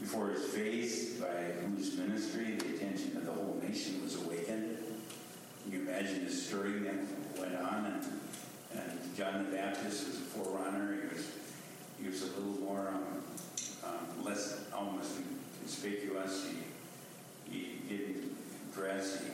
before 0.00 0.30
his 0.30 0.46
face, 0.46 1.20
by 1.20 1.52
whose 1.64 1.96
ministry 1.96 2.56
the 2.56 2.74
attention 2.74 3.16
of 3.16 3.26
the 3.26 3.32
whole 3.32 3.60
nation 3.62 4.02
was 4.02 4.16
awakened. 4.16 4.78
Can 5.62 5.72
you 5.72 5.82
imagine 5.82 6.24
the 6.24 6.32
stirring 6.32 6.82
that 6.82 7.38
went 7.38 7.54
on? 7.54 8.21
And, 8.74 8.98
John 9.16 9.44
the 9.44 9.56
Baptist 9.56 10.06
was 10.08 10.16
a 10.16 10.20
forerunner. 10.20 10.94
He 10.94 11.14
was, 11.14 11.26
he 12.00 12.08
was 12.08 12.22
a 12.22 12.26
little 12.38 12.62
more, 12.62 12.88
um, 12.88 13.22
um, 13.84 14.24
less 14.24 14.64
almost 14.74 15.18
conspicuous. 15.60 16.48
He, 17.50 17.58
he 17.58 17.78
didn't 17.88 18.74
dress. 18.74 19.20
He 19.20 19.28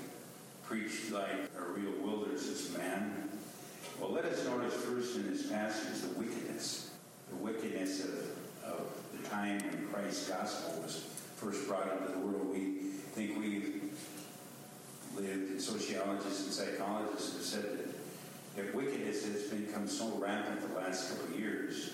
preached 0.65 1.13
like 1.13 1.31
a 1.57 1.63
real 1.73 1.93
wilderness 2.03 2.77
man. 2.77 3.31
Well, 4.01 4.11
let 4.11 4.25
us 4.25 4.45
notice 4.45 4.75
first 4.75 5.17
in 5.17 5.31
this 5.31 5.51
passage 5.51 6.03
the 6.03 6.19
wickedness, 6.19 6.91
the 7.31 7.37
wickedness 7.37 8.05
of, 8.05 8.15
of 8.65 8.87
the 9.13 9.29
time 9.29 9.61
when 9.61 9.89
Christ's 9.93 10.29
gospel 10.29 10.83
was 10.83 11.05
first 11.37 11.67
brought 11.69 11.89
into 11.93 12.13
the 12.13 12.19
world. 12.19 12.53
We 12.53 12.91
think 13.15 13.39
we've 13.39 13.83
lived, 15.17 15.51
and 15.51 15.61
sociologists 15.61 16.45
and 16.45 16.53
psychologists 16.53 17.33
have 17.35 17.43
said 17.43 17.79
that, 17.79 17.88
that 18.59 18.75
wickedness 18.75 19.25
has 19.25 19.45
become 19.45 19.87
so 19.87 20.09
rampant 20.19 20.61
the 20.69 20.81
last 20.81 21.11
couple 21.11 21.33
of 21.33 21.41
years. 21.41 21.93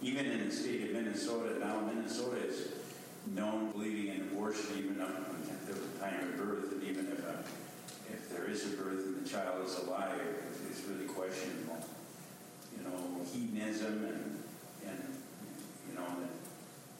Even 0.00 0.24
in 0.24 0.48
the 0.48 0.54
state 0.54 0.82
of 0.84 0.90
Minnesota, 0.92 1.58
now 1.58 1.80
Minnesota 1.80 2.36
is 2.46 2.68
known 3.34 3.70
believing 3.72 4.14
in 4.14 4.20
abortion 4.22 4.64
even 4.78 5.00
up 5.02 5.28
until 5.30 5.74
the 5.74 5.98
time 5.98 6.20
of 6.20 6.36
birth, 6.38 6.72
and 6.72 6.82
even 6.82 7.08
if, 7.08 7.18
a, 7.18 7.44
if 8.10 8.30
there 8.30 8.48
is 8.48 8.72
a 8.72 8.76
birth 8.76 9.04
and 9.04 9.22
the 9.24 9.28
child 9.28 9.66
is 9.66 9.76
alive, 9.80 10.20
it's 10.70 10.82
really 10.88 11.04
questionable. 11.04 11.84
You 12.76 12.84
know, 12.84 13.24
hedonism 13.30 14.04
and, 14.04 14.42
and 14.86 15.14
you 15.90 15.94
know, 15.94 16.06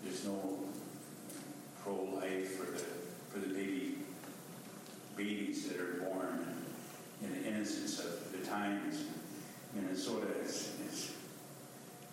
there's 0.02 0.24
no 0.26 0.58
pro-life 1.82 2.56
for 2.56 2.72
the, 2.72 2.78
for 3.30 3.38
the 3.38 3.54
baby 3.54 3.94
babies 5.16 5.68
that 5.68 5.80
are 5.80 5.94
born 5.94 6.27
innocence 7.68 8.00
of 8.00 8.33
the 8.33 8.46
times. 8.46 9.04
Minnesota 9.74 10.26
is, 10.42 11.12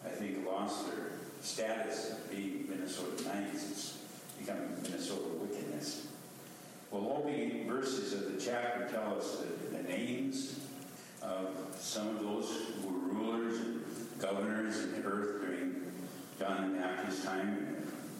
I 0.06 0.10
think, 0.10 0.46
lost 0.46 0.88
their 0.88 1.12
status 1.42 2.12
of 2.12 2.30
being 2.30 2.66
Minnesota 2.70 3.24
nice. 3.24 3.72
It's 3.72 3.98
become 4.38 4.58
Minnesota 4.84 5.30
wickedness. 5.40 6.08
Well, 6.92 7.18
opening 7.18 7.68
verses 7.68 8.14
of 8.14 8.34
the 8.34 8.40
chapter 8.40 8.88
tell 8.90 9.18
us 9.18 9.38
the, 9.38 9.78
the 9.78 9.84
names 9.84 10.60
of 11.22 11.50
some 11.80 12.10
of 12.10 12.22
those 12.22 12.50
who 12.82 12.88
were 12.88 13.14
rulers 13.14 13.60
and 13.60 13.84
governors 14.20 14.80
in 14.80 14.92
the 14.92 15.08
earth 15.08 15.42
during 15.42 15.76
John 16.38 16.74
the 16.74 16.80
Baptist's 16.80 17.26
time 17.26 17.48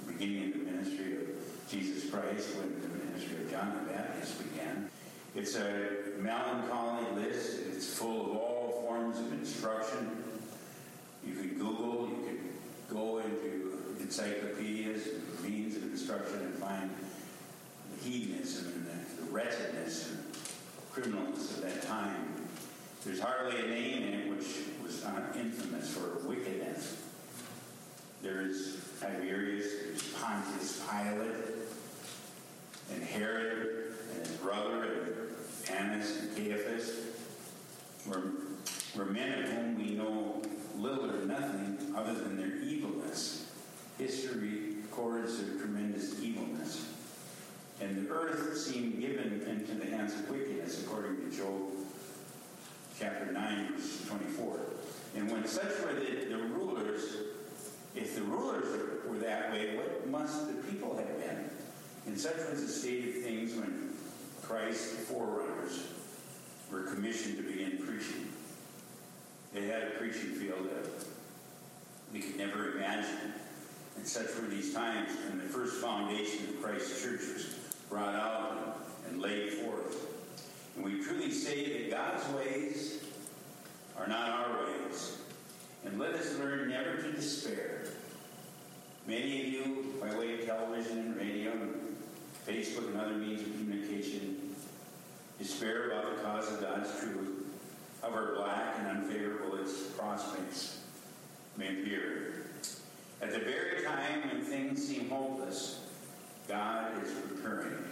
and 0.08 0.18
beginning 0.18 0.54
of 0.54 0.54
the 0.54 0.72
ministry 0.72 1.18
of 1.18 1.70
Jesus 1.70 2.10
Christ 2.10 2.56
when 2.56 2.82
the 2.82 3.06
ministry 3.06 3.44
of 3.44 3.52
John 3.52 3.86
the 3.86 3.94
Baptist 3.94 4.42
began. 4.52 4.90
It's 5.36 5.58
a 5.58 5.90
melancholy 6.20 7.04
list. 7.16 7.60
It's 7.68 7.94
full 7.94 8.32
of 8.32 8.38
all 8.38 8.86
forms 8.88 9.20
of 9.20 9.34
instruction. 9.34 10.24
You 11.28 11.34
can 11.34 11.50
Google, 11.58 12.08
you 12.08 12.26
can 12.26 12.40
go 12.90 13.20
into 13.20 13.96
encyclopedias 14.00 15.08
means 15.44 15.76
of 15.76 15.84
instruction 15.84 16.40
and 16.40 16.54
find 16.56 16.90
the 17.92 18.10
hedonism 18.10 18.68
and 18.68 18.88
the, 18.88 19.22
the 19.24 19.32
wretchedness 19.32 20.12
and 20.12 20.24
criminals 20.94 21.58
of 21.58 21.64
that 21.64 21.82
time. 21.82 22.34
There's 23.04 23.20
hardly 23.20 23.60
a 23.60 23.68
name 23.68 24.04
in 24.04 24.14
it 24.14 24.30
which 24.30 24.48
was 24.82 25.04
not 25.04 25.36
infamous 25.36 25.94
for 25.94 26.26
wickedness. 26.28 27.04
There's 28.22 28.78
Tiberius, 29.02 29.68
there's 29.84 30.14
Pontius 30.14 30.82
Pilate, 30.90 31.36
and 32.94 33.04
Herod, 33.04 33.94
and 34.16 34.26
his 34.26 34.38
brother, 34.38 34.84
and 34.84 35.25
Annas 35.72 36.20
and 36.20 36.36
Caiaphas, 36.36 36.92
were, 38.08 38.32
were 38.96 39.06
men 39.06 39.44
of 39.44 39.50
whom 39.50 39.78
we 39.78 39.92
know 39.96 40.42
little 40.78 41.10
or 41.10 41.26
nothing 41.26 41.94
other 41.96 42.14
than 42.14 42.38
their 42.38 42.62
evilness. 42.62 43.52
History 43.98 44.76
records 44.82 45.42
their 45.42 45.58
tremendous 45.58 46.22
evilness. 46.22 46.94
And 47.82 48.08
the 48.08 48.14
earth 48.14 48.58
seemed 48.58 49.00
given 49.02 49.42
into 49.48 49.74
the 49.74 49.96
hands 49.96 50.14
of 50.14 50.30
wickedness, 50.30 50.84
according 50.84 51.30
to 51.30 51.36
Job 51.36 51.62
chapter 53.00 53.32
9, 53.32 53.74
verse 53.74 54.06
24. 54.08 54.60
And 55.16 55.32
when 55.32 55.46
such 55.48 55.80
were 55.82 55.94
the, 55.94 56.26
the 56.30 56.38
rulers, 56.38 57.16
if 57.96 58.16
the 58.16 58.22
rulers 58.22 58.66
were 59.08 59.18
that 59.18 59.52
way, 59.52 59.76
what 59.76 60.08
must 60.08 60.48
the 60.48 60.72
people 60.72 60.96
have 60.96 61.20
been? 61.20 61.50
And 62.06 62.20
such 62.20 62.38
was 62.50 62.62
the 62.62 62.68
state 62.68 63.08
of 63.08 63.24
things 63.24 63.56
when 63.56 63.85
Christ, 64.48 64.92
the 64.92 65.04
forerunners, 65.04 65.88
were 66.72 66.84
commissioned 66.84 67.38
to 67.38 67.44
begin 67.44 67.78
preaching. 67.80 68.28
They 69.54 69.68
had 69.68 69.84
a 69.84 69.90
preaching 69.92 70.34
field 70.34 70.70
that 70.70 71.06
we 72.14 72.20
could 72.20 72.38
never 72.38 72.74
imagine. 72.74 73.34
And 73.98 74.06
such 74.06 74.28
were 74.36 74.48
these 74.48 74.74
times 74.74 75.12
when 75.28 75.40
the 75.40 75.46
first 75.46 75.82
foundation 75.82 76.50
of 76.50 76.62
Christ's 76.62 77.02
church 77.02 77.22
was 77.34 77.56
brought 77.90 78.14
out 78.14 78.86
and 79.10 79.22
laid 79.22 79.54
forth. 79.54 80.08
And 80.76 80.86
we 80.86 81.04
truly 81.04 81.32
say 81.32 81.90
that 81.90 81.92
God's 81.92 82.28
ways 82.36 83.04
are 83.98 84.08
not 84.08 84.30
our 84.30 84.66
ways. 84.66 85.18
And 85.86 85.98
let 85.98 86.14
us 86.14 86.38
learn 86.38 86.70
never 86.70 86.98
to 86.98 87.12
despair. 87.14 87.88
Many 89.08 89.42
of 89.42 89.48
you, 89.48 89.94
by 90.02 90.16
way 90.18 90.40
of 90.40 90.46
television 90.46 91.00
and 91.00 91.16
radio 91.16 91.52
Facebook 92.48 92.88
and 92.90 93.00
other 93.00 93.14
means 93.14 93.42
of 93.42 93.48
communication, 93.54 94.56
despair 95.40 95.90
about 95.90 96.16
the 96.16 96.22
cause 96.24 96.52
of 96.52 96.62
God's 96.62 97.00
truth, 97.00 97.46
however 98.02 98.36
black 98.38 98.76
and 98.80 98.88
unfavorable 98.88 99.58
its 99.58 99.74
prospects 99.98 100.80
may 101.58 101.70
appear. 101.70 102.46
At 103.22 103.32
the 103.32 103.40
very 103.40 103.84
time 103.84 104.30
when 104.30 104.42
things 104.42 104.86
seem 104.86 105.10
hopeless, 105.10 105.82
God 106.48 106.92
is 107.04 107.12
preparing. 107.12 107.84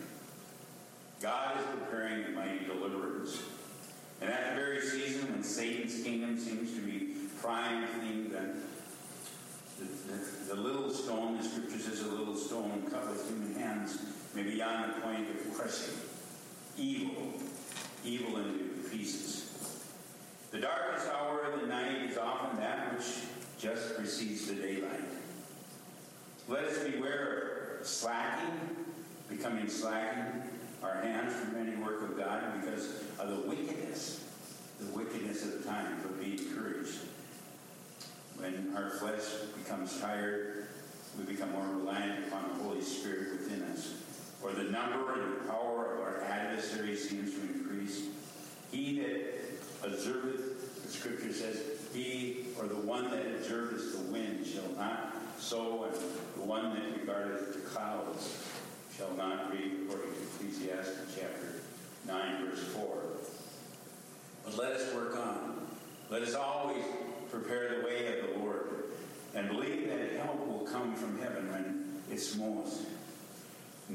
God 1.21 1.57
is 1.57 1.65
preparing 1.79 2.25
a 2.25 2.29
mighty 2.29 2.65
deliverance. 2.65 3.41
And 4.21 4.29
at 4.29 4.49
the 4.49 4.61
very 4.61 4.81
season 4.81 5.31
when 5.31 5.43
Satan's 5.43 6.03
kingdom 6.03 6.37
seems 6.37 6.73
to 6.75 6.81
be 6.81 7.15
triumphing, 7.41 8.29
then 8.29 8.61
the, 9.79 9.85
the, 9.85 10.55
the, 10.55 10.61
little 10.61 10.91
stone, 10.91 11.37
the 11.37 11.43
scripture 11.43 11.79
says 11.79 12.01
a 12.01 12.07
little 12.07 12.35
stone 12.35 12.83
cut 12.89 13.09
with 13.09 13.27
human 13.27 13.55
hands, 13.55 13.97
may 14.35 14.43
be 14.43 14.61
on 14.61 14.87
the 14.87 14.93
point 15.01 15.29
of 15.29 15.53
crushing 15.53 15.93
evil, 16.77 17.33
evil 18.03 18.37
into 18.37 18.89
pieces. 18.89 19.83
The 20.51 20.59
darkest 20.59 21.07
hour 21.07 21.41
of 21.41 21.61
the 21.61 21.67
night 21.67 22.09
is 22.09 22.17
often 22.17 22.59
that 22.59 22.93
which 22.93 23.05
just 23.59 23.95
precedes 23.95 24.47
the 24.47 24.55
daylight. 24.55 25.03
Let 26.47 26.65
us 26.65 26.83
beware 26.83 27.77
of 27.79 27.87
slacking, 27.87 28.59
becoming 29.29 29.69
slacking 29.69 30.43
our 30.83 30.95
hands 30.95 31.33
from 31.35 31.55
any 31.55 31.75
work 31.77 32.01
of 32.03 32.17
God 32.17 32.61
because 32.61 33.03
of 33.19 33.29
the 33.29 33.47
wickedness, 33.47 34.23
the 34.79 34.91
wickedness 34.97 35.43
of 35.45 35.63
the 35.63 35.69
time, 35.69 35.99
but 36.01 36.19
be 36.19 36.33
encouraged. 36.33 36.99
When 38.37 38.73
our 38.75 38.89
flesh 38.89 39.23
becomes 39.63 39.99
tired, 39.99 40.67
we 41.17 41.23
become 41.23 41.51
more 41.51 41.65
reliant 41.77 42.27
upon 42.27 42.49
the 42.49 42.63
Holy 42.63 42.81
Spirit 42.81 43.31
within 43.31 43.63
us. 43.63 44.02
Or 44.43 44.51
the 44.51 44.63
number 44.63 45.13
and 45.13 45.47
power 45.47 45.93
of 45.93 46.01
our 46.01 46.21
adversary 46.23 46.97
seems 46.97 47.33
to 47.33 47.41
increase. 47.41 48.07
He 48.71 48.99
that 48.99 49.89
observeth, 49.89 50.83
the 50.83 50.91
scripture 50.91 51.31
says, 51.31 51.61
he 51.93 52.47
or 52.59 52.67
the 52.67 52.75
one 52.75 53.09
that 53.11 53.25
observeth 53.25 53.93
the 53.93 54.11
wind 54.11 54.45
shall 54.45 54.69
not 54.77 55.15
sow, 55.37 55.83
and 55.85 55.95
the 56.35 56.45
one 56.45 56.73
that 56.73 56.99
regardeth 56.99 57.53
the 57.53 57.59
clouds 57.61 58.43
shall 58.97 59.13
not 59.15 59.51
reap, 59.51 59.83
according 59.85 60.11
to 60.13 60.21
Ecclesiastes 60.21 61.15
chapter 61.15 61.61
9, 62.07 62.45
verse 62.49 62.63
4. 62.67 62.97
But 64.45 64.57
let 64.57 64.71
us 64.73 64.93
work 64.93 65.17
on. 65.17 65.67
Let 66.09 66.21
us 66.21 66.33
always 66.33 66.83
prepare 67.31 67.79
the 67.79 67.85
way 67.85 68.19
of 68.19 68.27
the 68.27 68.39
Lord 68.39 68.83
and 69.33 69.47
believe 69.49 69.87
that 69.87 70.11
help 70.23 70.45
will 70.45 70.67
come 70.67 70.95
from 70.95 71.19
heaven 71.19 71.51
when 71.51 72.01
it's 72.11 72.35
most 72.35 72.81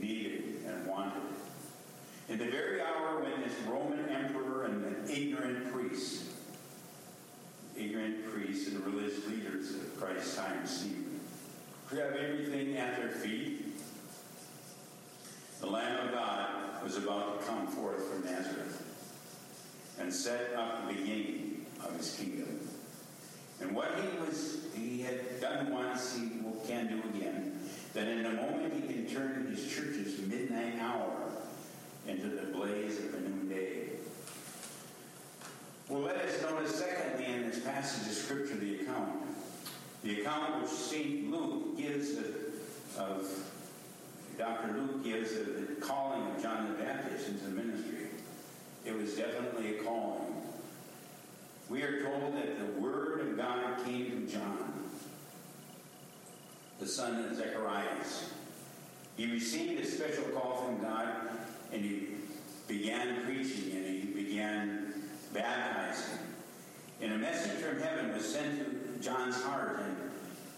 needed 0.01 0.63
and 0.67 0.87
wanted. 0.87 1.23
In 2.29 2.39
the 2.39 2.47
very 2.47 2.81
hour 2.81 3.21
when 3.23 3.41
this 3.43 3.55
Roman 3.67 4.09
emperor 4.09 4.65
and 4.65 4.85
the 4.85 5.13
ignorant 5.13 5.73
priests, 5.73 6.31
ignorant 7.77 8.27
priests 8.33 8.69
and 8.69 8.85
religious 8.85 9.27
leaders 9.27 9.71
of 9.71 9.99
Christ's 10.01 10.37
time 10.37 10.67
seemed 10.67 11.09
have 11.97 12.15
everything 12.15 12.77
at 12.77 12.97
their 12.97 13.09
feet, 13.09 13.65
the 15.61 15.67
Lamb 15.67 16.07
of 16.07 16.13
God 16.13 16.83
was 16.83 16.97
about 16.97 17.41
to 17.41 17.47
come 17.47 17.67
forth 17.67 18.05
from 18.05 18.25
Nazareth 18.25 18.85
and 19.99 20.13
set 20.13 20.55
up 20.55 20.87
the 20.87 20.95
beginning 20.95 21.67
of 21.83 21.97
his 21.97 22.15
kingdom. 22.15 22.61
And 23.61 23.75
what 23.75 23.91
he 23.99 24.19
was 24.19 24.59
he 24.75 25.01
had 25.01 25.41
done 25.41 25.73
once, 25.73 26.17
he 26.17 26.41
can 26.67 26.87
do 26.87 27.03
again. 27.17 27.58
That 27.99 28.07
in 28.07 28.27
a 28.27 28.33
moment 28.33 28.73
he 28.75 28.95
can 28.95 29.07
turn 29.13 29.49
his 29.53 29.75
church's 29.75 30.21
midnight 30.21 30.81
hour 30.81 31.33
into 32.07 32.29
the 32.29 32.43
blaze 32.43 32.97
of 33.01 33.15
a 33.15 33.21
new 33.29 33.53
day. 33.53 33.89
Well, 35.89 36.03
let 36.03 36.15
us 36.15 36.41
notice 36.41 36.77
secondly 36.77 37.27
in 37.27 37.51
this 37.51 37.59
passage 37.59 38.07
of 38.07 38.13
scripture 38.13 38.55
the 38.55 38.83
account. 38.83 39.27
The 40.05 40.21
account 40.21 40.63
which 40.63 40.71
St. 40.71 41.29
Luke 41.29 41.77
gives 41.77 42.17
of, 42.19 42.37
of 42.97 43.53
Dr. 44.39 44.75
Luke 44.75 45.03
gives 45.03 45.33
of 45.33 45.47
the 45.47 45.75
calling 45.85 46.25
of 46.31 46.41
John 46.41 46.69
the 46.69 46.81
Baptist 46.81 47.27
into 47.27 47.47
the 47.47 47.51
ministry. 47.51 48.11
It 48.85 48.97
was 48.97 49.17
definitely 49.17 49.77
a 49.77 49.83
calling. 49.83 50.37
We 51.69 51.83
are 51.83 52.05
told 52.05 52.37
that 52.37 52.61
the 52.61 52.81
word 52.81 53.23
of 53.23 53.37
God 53.37 53.85
came 53.85 54.25
to 54.25 54.33
John, 54.33 54.88
the 56.79 56.87
son 56.87 57.25
of 57.25 57.37
Zacharias. 57.37 58.31
He 59.17 59.31
received 59.31 59.81
a 59.81 59.87
special 59.87 60.25
call 60.25 60.63
from 60.63 60.81
God 60.81 61.09
and 61.73 61.85
he 61.85 62.09
began 62.69 63.25
preaching 63.25 63.77
and 63.77 63.85
he 63.85 64.01
began 64.13 64.95
baptizing. 65.33 66.19
And 67.01 67.13
a 67.13 67.19
message 67.19 67.61
from 67.61 67.81
heaven 67.81 68.13
was 68.13 68.33
sent 68.33 68.59
to 68.59 69.03
John's 69.03 69.41
heart. 69.43 69.81
And 69.85 69.97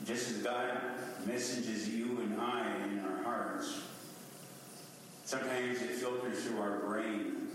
just 0.07 0.31
as 0.31 0.37
God 0.39 0.81
messages 1.27 1.89
you 1.89 2.19
and 2.21 2.41
I 2.41 2.85
in 2.85 3.01
our 3.01 3.23
hearts, 3.23 3.81
sometimes 5.25 5.81
it 5.83 5.91
filters 5.91 6.45
through 6.45 6.61
our 6.61 6.79
brain. 6.81 7.49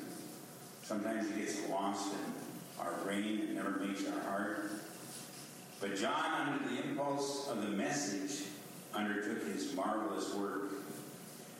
Sometimes 0.83 1.29
it 1.29 1.37
gets 1.37 1.67
lost 1.69 2.13
in 2.13 2.83
our 2.83 2.93
brain 3.03 3.41
and 3.41 3.55
never 3.55 3.71
makes 3.71 4.05
our 4.07 4.19
heart. 4.29 4.71
But 5.81 5.95
John, 5.95 6.47
under 6.47 6.69
the 6.69 6.87
impulse 6.87 7.47
of 7.47 7.61
the 7.61 7.69
message, 7.69 8.47
undertook 8.95 9.45
his 9.47 9.75
marvelous 9.75 10.33
work. 10.35 10.71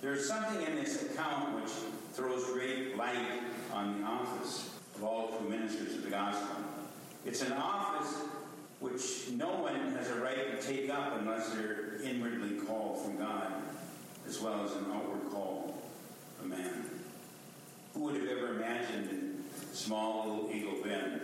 There's 0.01 0.27
something 0.27 0.65
in 0.65 0.75
this 0.75 1.03
account 1.03 1.55
which 1.59 1.71
throws 2.13 2.45
great 2.51 2.97
light 2.97 3.41
on 3.73 3.99
the 3.99 4.07
office 4.07 4.75
of 4.95 5.03
all 5.03 5.37
true 5.37 5.49
ministers 5.49 5.95
of 5.95 6.03
the 6.03 6.09
gospel. 6.09 6.55
It's 7.25 7.41
an 7.41 7.53
office 7.53 8.13
which 8.79 9.31
no 9.31 9.49
one 9.55 9.75
has 9.95 10.09
a 10.11 10.15
right 10.15 10.59
to 10.59 10.67
take 10.67 10.89
up 10.89 11.19
unless 11.19 11.49
they're 11.53 11.95
inwardly 12.03 12.57
called 12.65 13.03
from 13.03 13.17
God, 13.17 13.51
as 14.27 14.39
well 14.39 14.63
as 14.63 14.73
an 14.73 14.85
outward 14.93 15.31
call 15.31 15.81
of 16.39 16.47
man. 16.47 16.85
Who 17.93 18.01
would 18.01 18.15
have 18.15 18.27
ever 18.27 18.55
imagined 18.55 19.09
in 19.09 19.43
small 19.73 20.27
little 20.27 20.51
Eagle 20.53 20.83
Bend, 20.83 21.21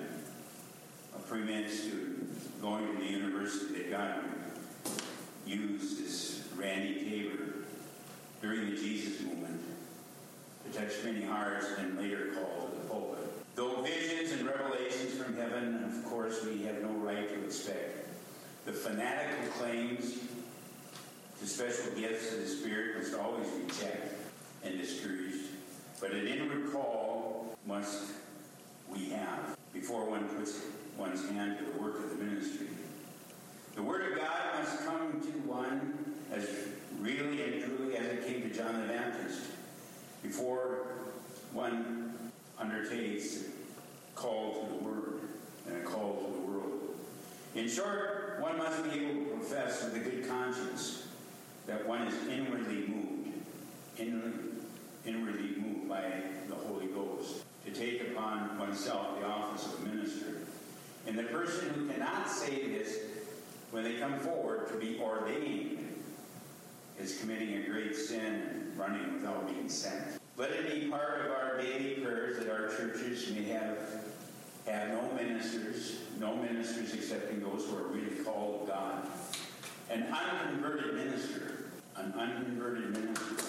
a 1.16 1.20
pre-med 1.20 1.70
student 1.70 2.62
going 2.62 2.88
to 2.88 3.04
the 3.04 3.10
university 3.10 3.74
that 3.76 3.92
God 3.92 4.24
used 5.46 6.04
this 6.04 6.48
Randy 6.56 7.10
Tabor 7.10 7.66
during 8.42 8.72
the 8.72 8.76
Jesus 8.76 9.22
movement 9.22 9.62
to 10.66 10.80
touch 10.80 10.92
many 11.04 11.24
hearts 11.24 11.68
and 11.78 11.98
later 11.98 12.34
called 12.34 12.72
to 12.72 12.78
the 12.78 12.88
pulpit. 12.88 13.28
Though 13.56 13.82
visions 13.82 14.32
and 14.32 14.48
revelations 14.48 15.16
from 15.16 15.36
heaven, 15.36 15.84
of 15.84 16.10
course, 16.10 16.46
we 16.46 16.64
have 16.64 16.82
no 16.82 16.90
right 16.90 17.28
to 17.30 17.44
expect. 17.46 18.08
The 18.66 18.74
fanatical 18.74 19.52
claims 19.54 20.20
to 21.40 21.48
special 21.48 21.92
gifts 22.00 22.32
of 22.34 22.40
the 22.40 22.48
Spirit 22.48 22.98
must 22.98 23.16
always 23.16 23.48
be 23.50 23.66
checked 23.74 24.14
and 24.64 24.78
discouraged. 24.78 25.48
But 26.00 26.12
an 26.12 26.28
inward 26.28 26.72
call 26.72 27.58
must 27.66 28.04
we 28.92 29.10
have 29.10 29.58
before 29.74 30.06
one 30.06 30.28
puts 30.30 30.62
one's 30.98 31.28
hand 31.30 31.58
to 31.58 31.66
the 31.66 31.82
work 31.82 31.98
of 31.98 32.10
the 32.10 32.24
ministry. 32.24 32.68
The 33.76 33.84
Word 33.84 34.12
of 34.12 34.20
God 34.20 34.60
must 34.60 34.86
come 34.86 35.22
to 35.22 35.28
one 35.50 36.16
as 36.32 36.48
really 37.00 37.42
and 37.42 37.64
truly 37.64 37.96
as 37.96 38.06
it 38.06 38.28
came 38.28 38.42
to 38.42 38.50
John 38.50 38.82
the 38.82 38.94
Baptist 38.94 39.44
before 40.22 40.88
one 41.54 42.32
undertakes 42.60 43.44
a 43.44 44.20
call 44.20 44.66
to 44.66 44.74
the 44.74 44.84
Word 44.84 45.22
and 45.68 45.78
a 45.78 45.84
call 45.86 46.16
to 46.16 46.34
the 46.34 46.40
world. 46.40 46.82
In 47.56 47.70
short, 47.70 48.38
one 48.42 48.58
must 48.58 48.84
be 48.84 49.06
able 49.06 49.24
to 49.24 49.30
profess 49.38 49.86
with 49.86 49.96
a 49.96 50.00
good 50.00 50.28
conscience 50.28 51.08
that 51.66 51.88
one 51.88 52.02
is 52.02 52.28
inwardly 52.28 52.88
moved, 52.88 53.30
inwardly, 53.98 54.52
inwardly 55.06 55.56
moved 55.58 55.88
by 55.88 56.12
the 56.50 56.56
Holy 56.56 56.88
Ghost 56.88 57.44
to 57.66 57.72
take 57.72 58.02
upon 58.12 58.58
oneself 58.60 59.20
the 59.20 59.26
office 59.26 59.66
of 59.66 59.86
minister. 59.86 60.40
And 61.08 61.18
the 61.18 61.24
person 61.24 61.70
who 61.74 61.88
cannot 61.88 62.30
say 62.30 62.68
this 62.68 63.00
when 63.72 63.84
they 63.84 63.96
come 63.96 64.20
forward 64.20 64.68
to 64.68 64.76
be 64.76 65.00
ordained 65.00 65.80
is 67.00 67.20
committing 67.20 67.56
a 67.56 67.70
great 67.70 67.96
sin 67.96 68.20
and 68.26 68.78
running 68.78 69.14
without 69.14 69.48
being 69.48 69.70
sent. 69.70 70.20
Let 70.38 70.52
it 70.52 70.82
be 70.82 70.88
part 70.88 71.26
of 71.26 71.32
our 71.32 71.58
daily 71.58 71.96
prayers 71.96 72.38
that 72.38 72.52
our 72.52 72.68
churches 72.68 73.32
may 73.32 73.46
have 73.46 73.78
have 74.68 74.90
no 74.90 75.12
ministers, 75.16 76.02
no 76.20 76.36
ministers 76.36 76.94
excepting 76.94 77.42
those 77.42 77.66
who 77.66 77.78
are 77.78 77.88
really 77.88 78.24
called 78.24 78.62
of 78.62 78.68
God. 78.68 79.08
An 79.90 80.04
unconverted 80.04 80.94
minister, 80.94 81.66
an 81.96 82.14
unconverted 82.14 82.92
minister, 82.92 83.44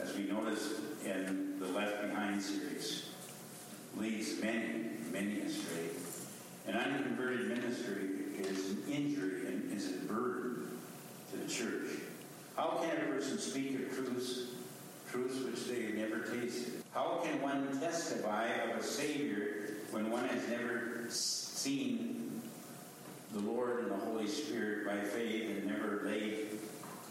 as 0.00 0.14
we 0.16 0.24
notice 0.24 0.74
in 1.04 1.58
the 1.58 1.66
Left 1.66 2.02
Behind 2.02 2.40
series, 2.40 3.08
leads 3.96 4.40
many, 4.40 4.90
many 5.12 5.40
astray. 5.40 5.88
An 6.68 6.76
unconverted 6.76 7.48
ministry 7.48 8.17
is 8.46 8.70
an 8.70 8.82
injury 8.90 9.46
and 9.46 9.72
is 9.72 9.90
a 9.90 9.98
burden 10.12 10.78
to 11.30 11.36
the 11.36 11.48
church. 11.48 12.00
How 12.56 12.80
can 12.82 12.96
a 12.96 13.12
person 13.12 13.38
speak 13.38 13.74
of 13.74 13.94
truths, 13.94 14.48
truths 15.10 15.38
which 15.44 15.66
they 15.66 15.82
have 15.84 15.94
never 15.94 16.20
tasted? 16.20 16.82
How 16.92 17.20
can 17.22 17.40
one 17.40 17.78
testify 17.80 18.48
of 18.48 18.80
a 18.80 18.82
Savior 18.82 19.76
when 19.90 20.10
one 20.10 20.28
has 20.28 20.48
never 20.48 21.04
seen 21.08 22.42
the 23.32 23.40
Lord 23.40 23.80
and 23.80 23.90
the 23.90 23.96
Holy 23.96 24.26
Spirit 24.26 24.86
by 24.86 24.98
faith 24.98 25.50
and 25.50 25.66
never 25.66 26.02
laid 26.04 26.58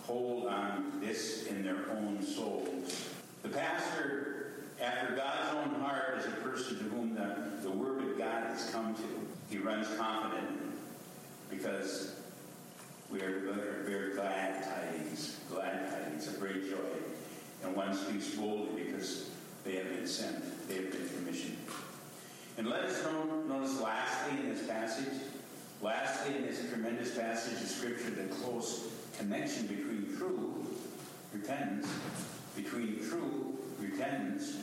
hold 0.05 0.47
on 0.47 0.99
this 1.01 1.45
in 1.47 1.63
their 1.63 1.89
own 1.91 2.21
souls? 2.21 3.09
The 3.43 3.49
pastor, 3.49 4.63
after 4.81 5.15
God's 5.15 5.55
own 5.55 5.79
heart, 5.79 6.17
is 6.19 6.25
a 6.25 6.31
person 6.31 6.77
to 6.79 6.83
whom 6.85 7.15
the, 7.15 7.61
the 7.61 7.71
Word 7.71 8.03
of 8.03 8.17
God 8.17 8.47
has 8.47 8.69
come 8.71 8.93
to. 8.95 9.01
He 9.49 9.59
runs 9.59 9.87
confident 9.97 10.66
because 11.49 12.15
we 13.09 13.21
are 13.21 13.39
very 13.85 14.13
glad 14.15 14.63
tidings, 14.63 15.39
glad 15.49 15.89
tidings 15.89 16.27
of 16.27 16.39
great 16.39 16.69
joy. 16.69 16.77
And 17.63 17.75
one 17.75 17.95
speaks 17.95 18.29
boldly 18.35 18.83
because 18.83 19.29
they 19.63 19.75
have 19.75 19.89
been 19.89 20.07
sent, 20.07 20.67
they 20.67 20.75
have 20.75 20.91
been 20.91 21.09
commissioned. 21.09 21.57
And 22.57 22.67
let 22.67 22.83
us 22.83 23.03
notice 23.47 23.79
lastly 23.81 24.39
in 24.39 24.49
this 24.49 24.67
passage, 24.67 25.13
lastly 25.81 26.35
in 26.35 26.43
this 26.43 26.67
tremendous 26.69 27.15
passage 27.15 27.61
of 27.61 27.67
Scripture, 27.67 28.09
the 28.09 28.33
close 28.35 28.87
connection 29.17 29.67
between 29.67 30.15
true 30.17 30.65
repentance, 31.33 31.87
between 32.55 32.97
true 33.07 33.57
repentance 33.79 34.57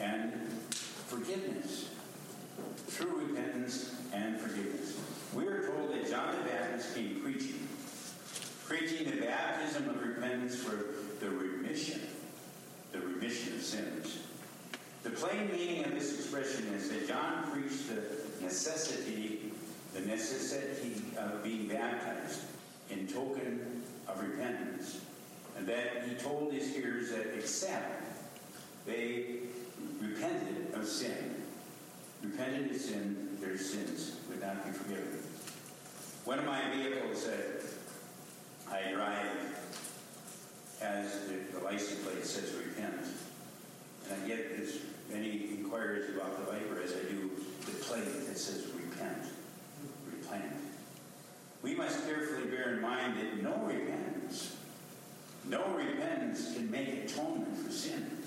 and 0.00 0.32
forgiveness. 1.06 1.88
True 2.96 3.26
repentance 3.26 3.94
and 4.12 4.38
forgiveness. 4.38 4.98
We 5.34 5.46
are 5.46 5.66
told 5.66 5.94
that 5.94 6.10
John 6.10 6.36
the 6.36 6.50
Baptist 6.50 6.94
came 6.94 7.20
preaching, 7.22 7.66
preaching 8.66 9.10
the 9.10 9.24
baptism 9.24 9.88
of 9.88 10.06
repentance 10.06 10.56
for 10.56 10.94
the 11.20 11.30
remission, 11.30 12.02
the 12.92 13.00
remission 13.00 13.54
of 13.54 13.62
sins. 13.62 14.18
The 15.04 15.10
plain 15.10 15.50
meaning 15.50 15.86
of 15.86 15.92
this 15.92 16.18
expression 16.18 16.66
is 16.74 16.90
that 16.90 17.08
John 17.08 17.50
preached 17.50 17.88
the 17.88 18.44
necessity, 18.44 19.52
the 19.94 20.02
necessity 20.02 21.02
of 21.16 21.42
being 21.42 21.66
baptized 21.66 22.40
in 22.90 23.06
token 23.06 23.82
of 24.08 24.20
repentance, 24.20 25.00
and 25.56 25.66
that 25.66 26.06
he 26.06 26.14
told 26.14 26.52
his 26.52 26.74
hearers 26.74 27.08
that 27.08 27.38
except 27.38 28.04
they 28.84 29.38
repented 29.98 30.74
of 30.74 30.86
sin, 30.86 31.42
repented 32.22 32.70
of 32.70 32.76
sin, 32.78 33.38
their 33.40 33.56
sins 33.56 34.16
would 34.28 34.40
not 34.40 34.64
be 34.64 34.72
forgiven. 34.72 35.21
One 36.24 36.38
of 36.38 36.44
my 36.44 36.62
vehicles 36.70 37.26
that 37.26 37.62
I 38.70 38.92
drive 38.92 39.26
has 40.80 41.26
the, 41.26 41.58
the 41.58 41.64
license 41.64 42.00
plate 42.04 42.24
says 42.24 42.54
repent. 42.54 43.06
And 44.08 44.22
I 44.22 44.28
get 44.28 44.52
as 44.60 44.78
many 45.12 45.48
inquiries 45.50 46.14
about 46.14 46.38
the 46.38 46.52
Viper 46.52 46.80
as 46.80 46.92
I 46.92 47.10
do 47.10 47.28
the 47.66 47.72
plate 47.72 48.04
that 48.04 48.38
says 48.38 48.68
repent, 48.76 49.24
repent. 50.06 50.52
We 51.60 51.74
must 51.74 52.06
carefully 52.06 52.48
bear 52.48 52.74
in 52.74 52.80
mind 52.80 53.16
that 53.16 53.42
no 53.42 53.56
repentance, 53.66 54.56
no 55.48 55.74
repentance 55.74 56.54
can 56.54 56.70
make 56.70 57.04
atonement 57.04 57.56
for 57.58 57.72
sin. 57.72 58.18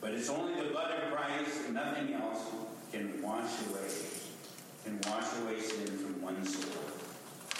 But 0.00 0.12
it's 0.12 0.30
only 0.30 0.54
the 0.54 0.70
blood 0.70 0.90
of 0.90 1.12
Christ 1.12 1.66
and 1.66 1.74
nothing 1.74 2.14
else 2.14 2.40
can 2.92 3.20
wash 3.20 3.50
away, 3.68 3.88
can 4.84 5.00
wash 5.10 5.26
away 5.42 5.60
sin 5.60 5.86
from 5.98 6.22
one 6.22 6.44
soul. 6.46 6.93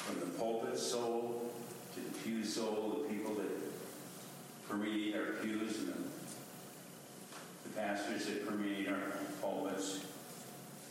From 0.05 0.20
the 0.20 0.26
pulpit 0.38 0.78
soul 0.78 1.50
to 1.94 2.00
the 2.00 2.18
pew 2.18 2.44
soul, 2.44 3.02
the 3.02 3.14
people 3.14 3.34
that 3.36 3.50
permeate 4.68 5.16
our 5.16 5.32
pews 5.42 5.78
and 5.78 5.88
the, 5.88 7.68
the 7.68 7.74
pastors 7.74 8.26
that 8.26 8.46
permeate 8.46 8.88
our 8.88 9.18
pulpits. 9.40 10.05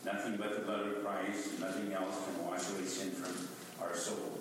Nothing 0.04 0.38
but 0.38 0.56
the 0.56 0.66
blood 0.66 0.88
of 0.88 1.06
Christ, 1.06 1.60
nothing 1.60 1.94
else 1.94 2.16
can 2.26 2.46
wash 2.46 2.70
away 2.72 2.86
sin 2.86 3.12
from 3.12 3.86
our 3.86 3.96
soul. 3.96 4.40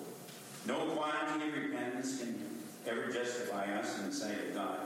No 0.67 0.87
quantity 0.87 1.49
of 1.49 1.55
repentance 1.55 2.19
can 2.19 2.39
ever 2.87 3.13
justify 3.13 3.67
us 3.79 3.99
in 3.99 4.07
the 4.07 4.13
sight 4.13 4.39
of 4.49 4.55
God. 4.55 4.81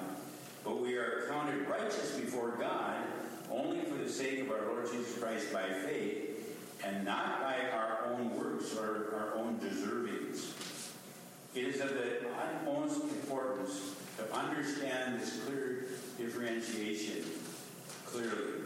But 0.65 0.83
we 0.83 0.97
are 0.97 1.27
counted 1.29 1.69
righteous 1.69 2.19
before 2.19 2.57
God 2.59 2.97
only 3.51 3.83
for 3.83 3.95
the 3.97 4.09
sake 4.09 4.41
of 4.41 4.51
our 4.51 4.67
Lord 4.67 4.91
Jesus 4.91 5.17
Christ 5.19 5.53
by 5.53 5.69
faith 5.69 6.36
and 6.87 7.05
not 7.05 7.41
by 7.41 7.57
our 7.73 8.13
own 8.13 8.37
works 8.39 8.77
or 8.77 9.15
our 9.17 9.35
own 9.35 9.59
deservings. 9.59 10.53
It 11.55 11.65
is 11.65 11.81
of 11.81 11.91
the 11.91 12.29
utmost 12.41 13.03
importance 13.03 13.97
to 14.19 14.35
understand 14.35 15.21
this 15.21 15.41
clear 15.45 15.87
differentiation 16.17 17.25
clearly. 18.05 18.63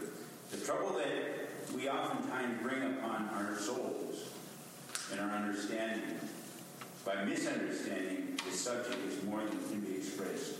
The 0.51 0.57
trouble 0.57 0.93
that 0.99 1.49
we 1.75 1.89
oftentimes 1.89 2.61
bring 2.61 2.83
upon 2.83 3.29
our 3.29 3.57
souls 3.57 4.29
and 5.11 5.19
our 5.19 5.31
understanding 5.31 6.19
by 7.03 7.23
misunderstanding 7.23 8.37
the 8.45 8.55
subject 8.55 8.97
is 9.07 9.23
more 9.23 9.39
than 9.39 9.57
can 9.69 9.79
be 9.79 9.95
expressed. 9.95 10.57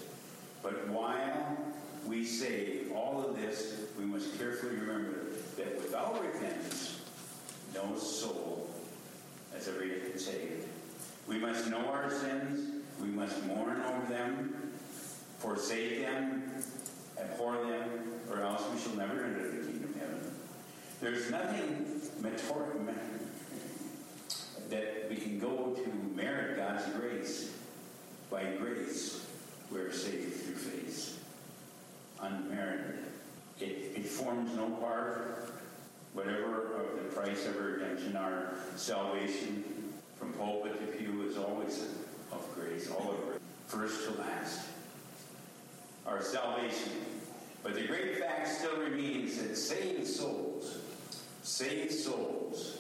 But 0.64 0.88
while 0.88 1.57
we 2.07 2.26
say 2.26 2.80
all 2.95 3.24
of 3.24 3.39
this, 3.39 3.82
we 3.99 4.05
must 4.05 4.38
carefully 4.39 4.76
remember 4.76 5.20
that 5.57 5.76
without 5.76 6.20
repentance, 6.22 6.91
no 7.74 7.97
soul 7.97 8.69
has 9.53 9.67
ever 9.67 9.86
yet 9.86 10.19
saved. 10.19 10.67
We 11.28 11.38
must 11.38 11.69
know 11.69 11.86
our 11.88 12.09
sins. 12.09 12.84
We 13.01 13.07
must 13.07 13.43
mourn 13.45 13.82
over 13.82 14.05
them, 14.07 14.74
forsake 15.39 16.01
them, 16.03 16.51
abhor 17.19 17.55
them, 17.55 17.89
or 18.30 18.41
else 18.41 18.63
we 18.72 18.80
shall 18.80 18.95
never 18.95 19.24
enter 19.24 19.49
the 19.49 19.65
kingdom 19.65 19.89
of 19.89 19.99
heaven. 19.99 20.32
There's 20.99 21.32
nothing 21.32 21.91
that 24.72 25.09
we 25.09 25.17
can 25.17 25.38
go 25.38 25.76
to 25.76 26.15
merit 26.15 26.57
God's 26.57 26.86
grace. 26.93 27.51
By 28.32 28.45
grace, 28.57 29.28
we're 29.69 29.91
saved 29.91 30.34
through 30.34 30.55
faith. 30.55 31.22
Unmerited. 32.22 32.99
It, 33.59 33.91
it 33.95 34.05
forms 34.05 34.55
no 34.55 34.69
part, 34.69 35.51
whatever 36.14 36.74
of 36.76 36.97
the 36.97 37.09
price 37.16 37.45
of 37.47 37.55
redemption, 37.57 38.16
our 38.16 38.53
salvation 38.76 39.64
from 40.18 40.34
pulpit 40.34 40.80
to 40.80 40.97
pew 40.97 41.24
is 41.24 41.38
always 41.38 41.88
of 42.32 42.47
grace, 42.55 42.89
all 42.91 43.14
it, 43.14 43.41
first 43.68 44.05
to 44.05 44.20
last. 44.20 44.68
Our 46.05 46.22
salvation. 46.22 46.91
But 47.64 47.76
the 47.76 47.86
great 47.86 48.18
fact 48.18 48.47
still 48.47 48.78
remains 48.78 49.38
that 49.38 49.55
saved 49.55 50.07
souls, 50.07 50.80
saved 51.43 51.93
souls, 51.93 52.80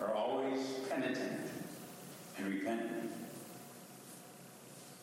are 0.00 0.12
always 0.12 0.60
penitent 0.88 1.40
and 2.36 2.46
repentant 2.46 3.12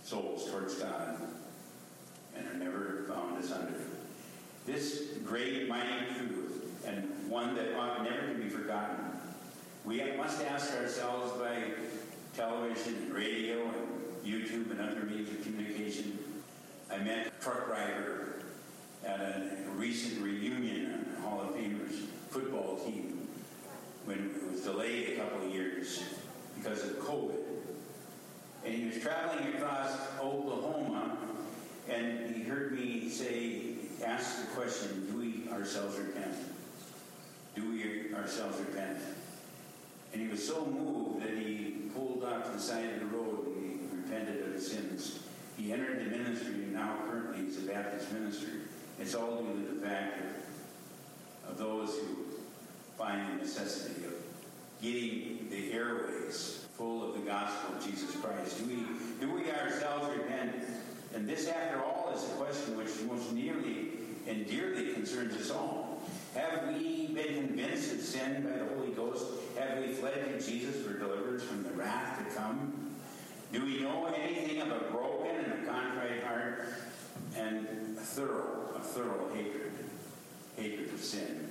souls 0.03 0.49
towards 0.51 0.76
God 0.76 1.18
and 2.36 2.47
are 2.47 2.53
never 2.53 3.05
found 3.07 3.43
as 3.43 3.51
under. 3.51 3.74
This 4.66 5.03
great, 5.24 5.68
mighty 5.68 6.13
truth, 6.13 6.45
and 6.86 7.30
one 7.30 7.56
that 7.56 7.76
ought 7.76 8.04
never 8.04 8.34
to 8.34 8.36
be 8.36 8.50
forgotten, 8.50 8.98
we 9.84 10.02
must 10.18 10.44
ask 10.44 10.74
ourselves 10.76 11.32
by 11.40 11.56
television 12.36 12.96
and 12.96 13.14
radio 13.14 13.64
and 13.64 14.24
YouTube 14.26 14.72
and 14.72 14.82
other 14.82 15.06
means 15.06 15.30
of 15.30 15.44
communication. 15.44 16.18
I 16.92 16.98
met 16.98 17.28
a 17.28 17.44
truck 17.44 17.68
driver 17.68 18.44
at 19.06 19.20
a 19.20 19.70
recent 19.76 20.24
reunion 20.24 20.94
on 20.94 21.06
the 21.14 21.22
Hall 21.22 21.42
of 21.42 21.56
Famers 21.56 22.06
football 22.30 22.78
team 22.78 23.28
when 24.06 24.18
it 24.36 24.52
was 24.52 24.62
delayed 24.62 25.10
a 25.10 25.16
couple 25.22 25.48
of 25.48 25.54
years 25.54 26.04
because 26.58 26.84
of 26.84 26.98
COVID. 27.00 27.36
And 28.64 28.74
he 28.74 28.86
was 28.86 28.98
traveling 29.00 29.54
across 29.54 29.92
Oklahoma, 30.20 31.18
and 31.88 32.36
he 32.36 32.42
heard 32.44 32.72
me 32.72 33.10
say, 33.10 33.76
ask 34.04 34.42
the 34.42 34.56
question, 34.56 35.08
do 35.12 35.20
we 35.20 35.52
ourselves 35.52 35.98
repent? 35.98 36.36
Do 37.56 37.72
we 37.72 38.14
ourselves 38.14 38.60
repent? 38.60 38.99
And 40.14 40.22
he 40.22 40.28
was 40.28 40.45
so 40.45 40.66
moved 40.66 41.24
that 41.24 41.38
he 41.38 41.89
pulled 41.93 42.24
off 42.24 42.45
to 42.45 42.51
the 42.51 42.60
side 42.60 42.89
of 42.93 42.99
the 42.99 43.18
road 43.18 43.47
and 43.47 43.80
he 43.80 43.95
repented 43.95 44.45
of 44.47 44.53
his 44.53 44.72
sins. 44.72 45.20
He 45.58 45.72
entered 45.72 45.99
the 45.99 46.18
ministry, 46.18 46.53
and 46.53 46.74
now 46.74 46.97
currently 47.10 47.45
he's 47.45 47.58
a 47.58 47.68
Baptist 47.68 48.12
minister. 48.12 48.47
It's 48.99 49.16
all 49.16 49.41
due 49.41 49.66
to 49.66 49.74
the 49.74 49.86
fact 49.86 50.20
of, 51.45 51.51
of 51.51 51.58
those 51.58 51.89
who 51.97 52.26
find 52.97 53.39
the 53.39 53.43
necessity 53.43 54.06
of 54.06 54.14
getting 54.82 55.47
the 55.49 55.72
airways 55.72 56.66
full 56.78 57.08
of 57.08 57.14
the 57.14 57.22
gospel 57.22 57.76
of 57.76 57.86
Jesus 57.86 58.16
Christ? 58.18 58.60
Do 58.60 58.66
we, 58.66 59.26
do 59.26 59.34
we 59.34 59.49
ourselves 59.51 60.16
repent? 60.18 60.56
And 61.14 61.28
this, 61.28 61.47
after 61.47 61.82
all, 61.82 62.12
is 62.14 62.24
a 62.24 62.34
question 62.34 62.78
which 62.78 62.89
most 63.10 63.32
nearly 63.32 63.91
and 64.28 64.45
dearly 64.47 64.93
concerns 64.93 65.36
us 65.36 65.51
all. 65.51 65.85
Have 66.36 66.68
we 66.68 67.08
been 67.08 67.48
convinced 67.48 67.94
of 67.94 68.02
sin 68.02 68.44
by 68.44 68.58
the 68.58 68.66
Holy 68.76 68.92
Ghost? 68.92 69.26
Have 69.58 69.80
we 69.80 69.94
fled 69.94 70.38
to 70.38 70.46
Jesus 70.46 70.86
for 70.86 70.92
deliverance 70.92 71.44
from 71.44 71.64
the 71.64 71.70
wrath 71.70 72.20
to 72.20 72.36
come? 72.36 72.92
Do 73.54 73.64
we 73.64 73.80
know 73.80 74.08
anything 74.08 74.62
of 74.62 74.70
a 74.70 74.80
broken 74.92 75.34
and 75.34 75.54
a 75.54 75.72
contrite 75.72 76.24
heart 76.26 76.68
and 77.38 77.98
a 77.98 78.02
thorough, 78.02 78.70
a 78.76 78.80
thorough 78.82 79.34
hatred, 79.34 79.72
hatred 80.58 80.94
of 80.94 81.02
sin? 81.02 81.48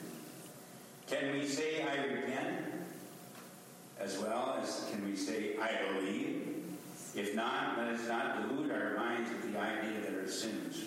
Can 1.07 1.33
we 1.33 1.47
say, 1.47 1.83
I 1.83 2.05
repent? 2.05 2.65
As 3.99 4.19
well 4.19 4.59
as 4.63 4.87
can 4.91 5.03
we 5.07 5.17
say, 5.17 5.57
I 5.57 5.95
believe? 5.95 6.63
If 7.15 7.35
not, 7.35 7.79
let 7.79 7.89
us 7.89 8.07
not 8.07 8.51
delude 8.51 8.71
our 8.71 8.99
minds 8.99 9.31
with 9.31 9.51
the 9.51 9.59
idea 9.59 10.01
that 10.03 10.21
our 10.21 10.29
sins 10.29 10.85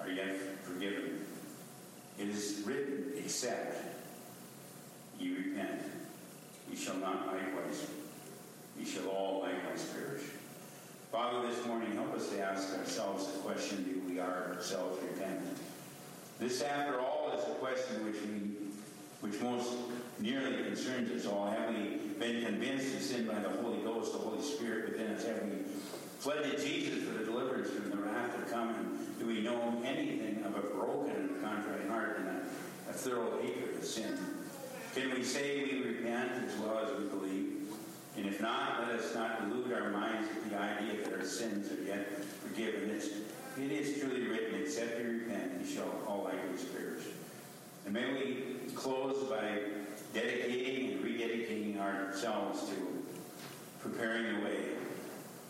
are 0.00 0.08
yet 0.08 0.34
forgiven. 0.62 1.23
It 2.18 2.28
is 2.28 2.62
written, 2.64 3.12
except 3.16 3.76
ye 5.18 5.36
repent, 5.36 5.82
ye 6.70 6.76
shall 6.76 6.96
not 6.96 7.26
likewise, 7.26 7.86
ye 8.78 8.84
shall 8.84 9.08
all 9.08 9.42
likewise 9.42 9.84
perish. 9.86 10.22
Father, 11.10 11.46
this 11.48 11.64
morning, 11.66 11.92
help 11.92 12.14
us 12.14 12.28
to 12.30 12.40
ask 12.40 12.76
ourselves 12.76 13.26
the 13.32 13.38
question, 13.38 13.84
do 13.84 14.12
we 14.12 14.20
ourselves 14.20 15.00
repent? 15.02 15.40
This, 16.40 16.62
after 16.62 17.00
all, 17.00 17.32
is 17.36 17.44
a 17.44 17.54
question 17.54 18.04
which 18.04 18.20
we 18.22 18.64
which 19.24 19.40
most 19.40 19.72
nearly 20.20 20.62
concerns 20.64 21.10
us 21.10 21.26
all. 21.26 21.50
Have 21.50 21.70
we 21.70 21.96
been 22.18 22.44
convinced 22.44 22.94
of 22.94 23.00
sin 23.00 23.26
by 23.26 23.38
the 23.38 23.48
Holy 23.48 23.78
Ghost, 23.78 24.12
the 24.12 24.18
Holy 24.18 24.42
Spirit 24.42 24.90
within 24.90 25.12
us? 25.12 25.24
Have 25.24 25.42
we 25.44 25.64
fled 26.24 26.42
to 26.42 26.56
Jesus 26.56 27.04
for 27.04 27.18
the 27.18 27.24
deliverance 27.26 27.68
from 27.68 27.90
the 27.90 27.98
wrath 27.98 28.34
to 28.34 28.50
come? 28.50 28.74
And 28.74 29.18
do 29.18 29.26
we 29.26 29.42
know 29.42 29.82
anything 29.84 30.42
of 30.46 30.56
a 30.56 30.68
broken 30.68 31.10
and 31.10 31.42
contrite 31.42 31.86
heart 31.86 32.18
and 32.18 32.28
a, 32.28 32.40
a 32.88 32.92
thorough 32.94 33.42
hatred 33.42 33.76
of 33.76 33.84
sin? 33.84 34.16
Can 34.94 35.12
we 35.12 35.22
say 35.22 35.68
we 35.70 35.82
repent 35.82 36.30
as 36.48 36.56
well 36.60 36.78
as 36.78 36.98
we 36.98 37.08
believe? 37.08 37.68
And 38.16 38.24
if 38.24 38.40
not, 38.40 38.80
let 38.80 38.98
us 38.98 39.14
not 39.14 39.50
delude 39.50 39.70
our 39.74 39.90
minds 39.90 40.26
with 40.34 40.48
the 40.48 40.58
idea 40.58 41.04
that 41.04 41.12
our 41.12 41.26
sins 41.26 41.70
are 41.70 41.82
yet 41.82 42.24
forgiven. 42.24 42.88
It's, 42.88 43.08
it 43.60 43.70
is 43.70 44.00
truly 44.00 44.26
written, 44.26 44.62
except 44.62 44.98
you 45.00 45.24
repent, 45.26 45.60
you 45.60 45.74
shall 45.74 45.92
all 46.08 46.24
likewise 46.24 46.64
perish. 46.64 47.04
And 47.84 47.92
may 47.92 48.14
we 48.14 48.72
close 48.74 49.24
by 49.24 49.58
dedicating 50.14 50.92
and 50.92 51.04
rededicating 51.04 51.78
ourselves 51.78 52.66
to 52.70 52.76
preparing 53.82 54.38
the 54.38 54.44
way 54.46 54.56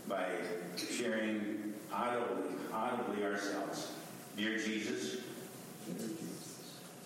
by 0.08 0.26
sharing 0.76 1.74
audibly, 1.92 2.56
audibly 2.72 3.24
ourselves. 3.24 3.92
Dear 4.36 4.58
Jesus, 4.58 5.18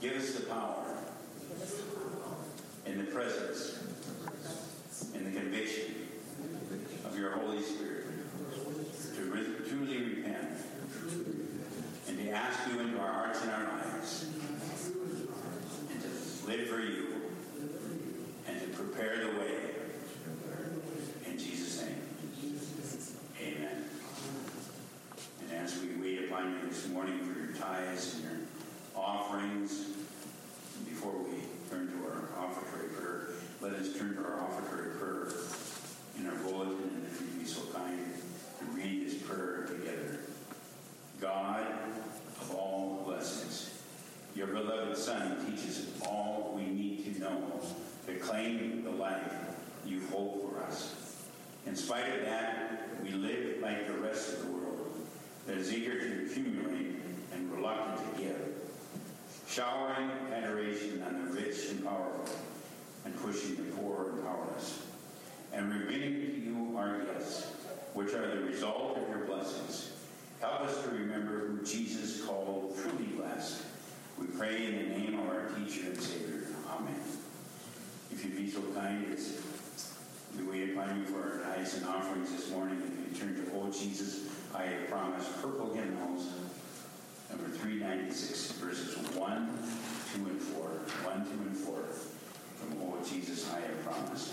give 0.01 0.15
us 0.15 0.33
the 0.33 0.47
power 0.47 0.85
and 2.87 3.01
the 3.01 3.05
presence 3.05 3.79
and 5.15 5.27
the 5.27 5.39
conviction 5.39 5.95
of 7.05 7.19
your 7.19 7.33
Holy 7.33 7.63
Spirit 7.63 8.07
to 9.17 9.23
re- 9.25 9.69
truly 9.69 10.15
repent 10.15 10.49
and 12.09 12.19
to 12.19 12.31
ask 12.31 12.59
you 12.71 12.81
into 12.81 12.99
our 12.99 13.13
hearts 13.13 13.43
and 13.43 13.51
our 13.51 13.65
lives 13.65 14.27
and 15.91 16.03
to 16.03 16.47
live 16.47 16.69
for 16.69 16.81
you 16.81 17.07
and 18.47 18.61
to 18.61 18.69
prepare 18.69 19.19
the 19.27 19.39
way. 19.39 19.55
In 21.27 21.39
Jesus' 21.39 21.83
name, 21.83 22.03
amen. 23.41 23.85
And 25.43 25.53
as 25.59 25.79
we 25.81 26.01
wait 26.01 26.25
upon 26.25 26.53
you 26.53 26.69
this 26.69 26.88
morning 26.99 27.21
for 27.21 27.39
your 27.39 27.53
tithes 27.53 28.15
and 28.15 28.25
your 28.25 28.33
offerings, 28.97 29.87
before 30.85 31.13
we 31.13 31.39
turn 31.71 31.87
to 31.87 32.09
our 32.09 32.29
offertory 32.45 32.89
prayer, 32.89 33.29
let 33.61 33.73
us 33.75 33.97
turn 33.97 34.17
to 34.17 34.25
our 34.25 34.41
offertory 34.41 34.99
prayer 34.99 35.29
in 36.19 36.27
our 36.27 36.35
bulletin, 36.43 36.75
and 36.75 37.07
if 37.07 37.21
you'd 37.21 37.39
be 37.39 37.45
so 37.47 37.61
kind 37.73 38.01
to 38.59 38.65
read 38.75 39.07
this 39.07 39.15
prayer 39.15 39.69
together. 39.69 40.19
God 41.21 41.69
of 42.41 42.57
all 42.57 43.05
blessings, 43.07 43.81
your 44.35 44.49
beloved 44.49 44.97
Son 44.97 45.47
teaches 45.47 45.79
us 45.79 46.03
all 46.05 46.53
we 46.57 46.67
need 46.67 47.15
to 47.15 47.21
know 47.21 47.61
to 48.09 48.15
claim 48.17 48.83
the 48.83 48.91
life 48.91 49.33
you 49.87 50.03
hold 50.11 50.51
for 50.51 50.61
us. 50.65 50.97
In 51.65 51.77
spite 51.77 52.13
of 52.19 52.25
that, 52.25 52.89
we 53.05 53.11
live 53.11 53.61
like 53.63 53.87
the 53.87 53.99
rest 53.99 54.33
of 54.33 54.47
the 54.47 54.51
world 54.51 54.79
that 55.47 55.57
is 55.57 55.73
eager 55.73 55.99
to 55.99 56.18
accumulate 56.29 56.97
and 57.33 57.53
reluctant 57.53 58.17
to 58.17 58.23
give, 58.23 58.55
showering 59.49 60.11
adoration 60.33 61.03
on 61.03 61.25
the 61.25 61.33
rich 61.33 61.71
and 61.71 61.85
powerful 61.85 62.37
and 63.05 63.17
pushing 63.23 63.57
the 63.57 63.63
poor 63.73 64.11
and 64.11 64.25
powerless, 64.25 64.83
and 65.53 65.73
revealing 65.73 66.15
to 66.15 66.41
you 66.41 66.77
our 66.77 67.01
gifts, 67.01 67.47
which 67.95 68.13
are 68.13 68.27
the 68.37 68.43
result 68.43 68.99
of 68.99 69.09
your 69.09 69.25
blessings. 69.25 69.93
Help 70.41 70.61
us 70.61 70.83
to 70.85 70.91
remember 70.91 71.49
who 71.49 71.65
Jesus 71.65 72.25
called 72.25 72.77
truly 72.81 73.07
blessed. 73.17 73.63
We 74.19 74.27
pray 74.27 74.67
in 74.67 74.77
the 74.77 74.99
name 74.99 75.19
of 75.19 75.29
our 75.29 75.49
teacher 75.49 75.87
and 75.87 76.01
Savior. 76.01 76.47
Amen. 76.69 77.01
If 78.11 78.25
you'd 78.25 78.37
be 78.37 78.51
so 78.51 78.61
kind 78.75 79.07
as 79.13 79.41
we 80.37 80.45
wait 80.45 80.71
upon 80.71 81.01
you 81.01 81.07
for 81.07 81.23
our 81.23 81.55
tithes 81.55 81.79
and 81.79 81.87
offerings 81.87 82.31
this 82.31 82.51
morning, 82.51 82.83
if 82.83 83.13
you 83.13 83.27
turn 83.27 83.35
to 83.37 83.49
Oh 83.55 83.71
Jesus, 83.71 84.29
I 84.55 84.63
have 84.63 84.89
promised 84.89 85.43
purple 85.43 85.73
hymnals, 85.75 86.33
number 87.31 87.49
396, 87.49 88.53
verses 88.53 88.97
1, 89.15 89.59
2, 90.15 90.31
and 90.31 90.41
4. 90.41 90.63
1, 90.65 91.25
2, 91.25 91.31
and 91.31 91.57
4 91.57 91.75
from 92.57 92.79
Oh 92.83 92.97
Jesus, 93.09 93.53
I 93.53 93.61
have 93.61 93.85
promised. 93.85 94.33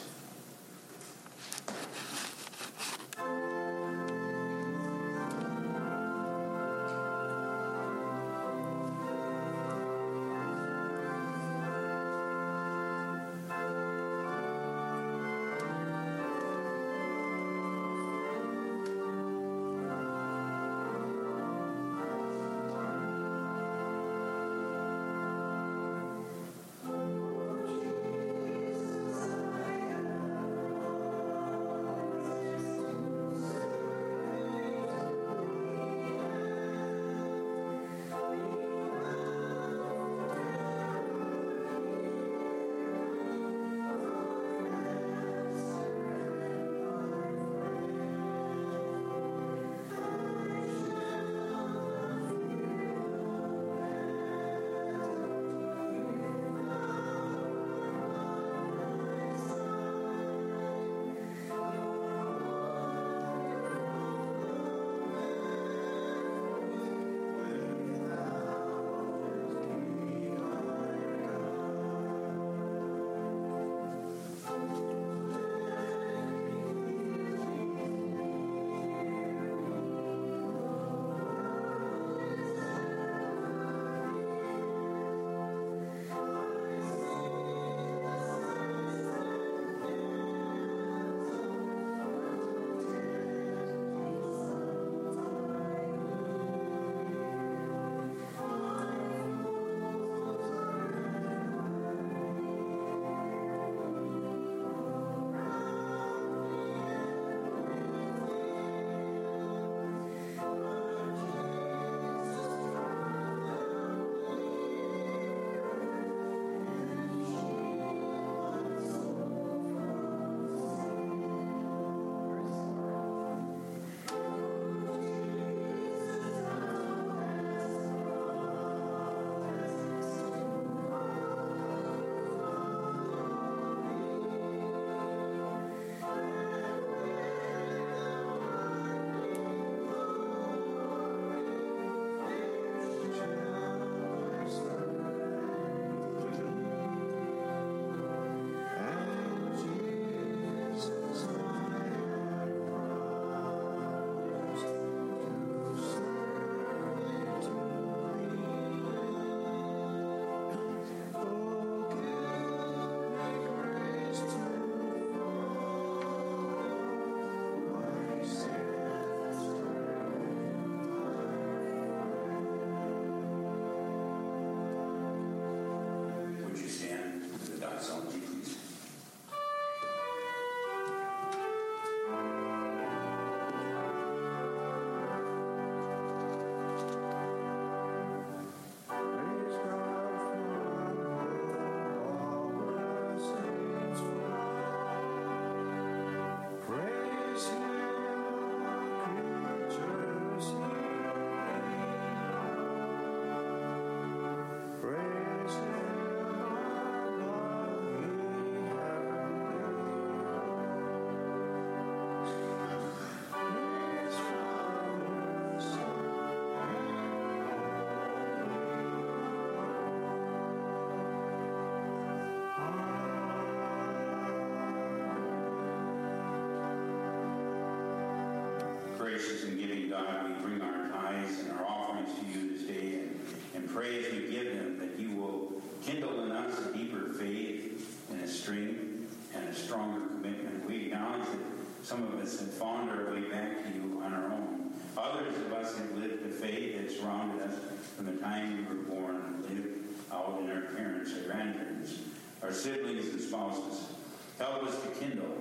Us 245.75 245.81
have 245.81 245.97
lived 245.97 246.23
the 246.23 246.29
faith 246.29 246.77
that 246.77 246.91
surrounded 246.91 247.41
us 247.43 247.55
from 247.95 248.05
the 248.05 248.21
time 248.21 248.57
we 248.57 248.75
were 248.75 248.83
born 248.83 249.15
and 249.15 249.43
lived 249.43 249.77
out 250.11 250.39
in 250.41 250.49
our 250.51 250.61
parents, 250.73 251.11
our 251.13 251.31
grandparents, 251.31 251.99
our 252.41 252.53
siblings 252.53 253.07
and 253.09 253.21
spouses. 253.21 253.89
Help 254.37 254.63
us 254.63 254.81
to 254.81 254.87
kindle 254.99 255.35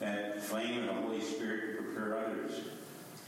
that 0.00 0.42
flame 0.42 0.80
of 0.80 0.86
the 0.86 1.02
Holy 1.02 1.20
Spirit 1.20 1.76
to 1.76 1.82
prepare 1.82 2.18
others, 2.18 2.60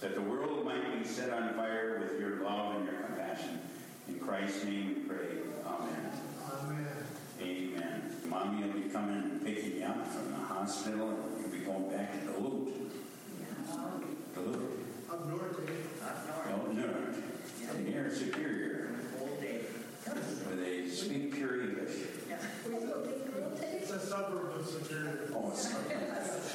that 0.01 0.15
the 0.15 0.21
world 0.21 0.65
might 0.65 0.99
be 0.99 1.07
set 1.07 1.31
on 1.31 1.55
fire 1.55 2.01
with 2.01 2.21
your 2.21 2.43
love 2.43 2.77
and 2.77 2.87
your 2.87 3.01
compassion. 3.03 3.61
In 4.09 4.19
Christ's 4.19 4.65
name 4.65 4.89
we 4.89 5.15
pray. 5.15 5.27
Amen. 5.67 6.11
Amen. 6.53 6.87
Amen. 7.41 8.17
Mommy 8.29 8.67
will 8.67 8.81
be 8.81 8.89
coming 8.89 9.17
and 9.17 9.45
picking 9.45 9.79
you 9.79 9.85
up 9.85 10.07
from 10.07 10.31
the 10.31 10.39
hospital, 10.39 11.11
and 11.11 11.41
you'll 11.41 11.51
be 11.51 11.59
going 11.59 11.91
back 11.91 12.13
to 12.13 12.33
Duluth. 12.33 12.73
Duluth. 14.35 14.86
Up 15.11 15.29
north, 15.29 15.69
eh? 15.69 16.05
Up 16.05 16.27
north. 16.27 16.49
Oh, 16.49 16.67
Up 16.67 16.75
north. 16.75 17.23
Yeah. 17.63 17.71
And 17.73 17.89
here 17.89 18.15
Superior. 18.15 18.91
All 19.21 19.29
day. 19.41 19.61
Where 20.05 20.57
they 20.57 20.89
speak 20.89 21.35
pure 21.35 21.63
English. 21.63 21.97
Yeah. 22.29 22.39
It's 23.73 23.91
a 23.91 24.01
suburb 24.01 24.57
of 24.59 24.67
Superior. 24.67 25.29
Oh, 25.35 25.51
it's 25.51 25.67
a 25.67 25.69
suburb. 25.69 26.43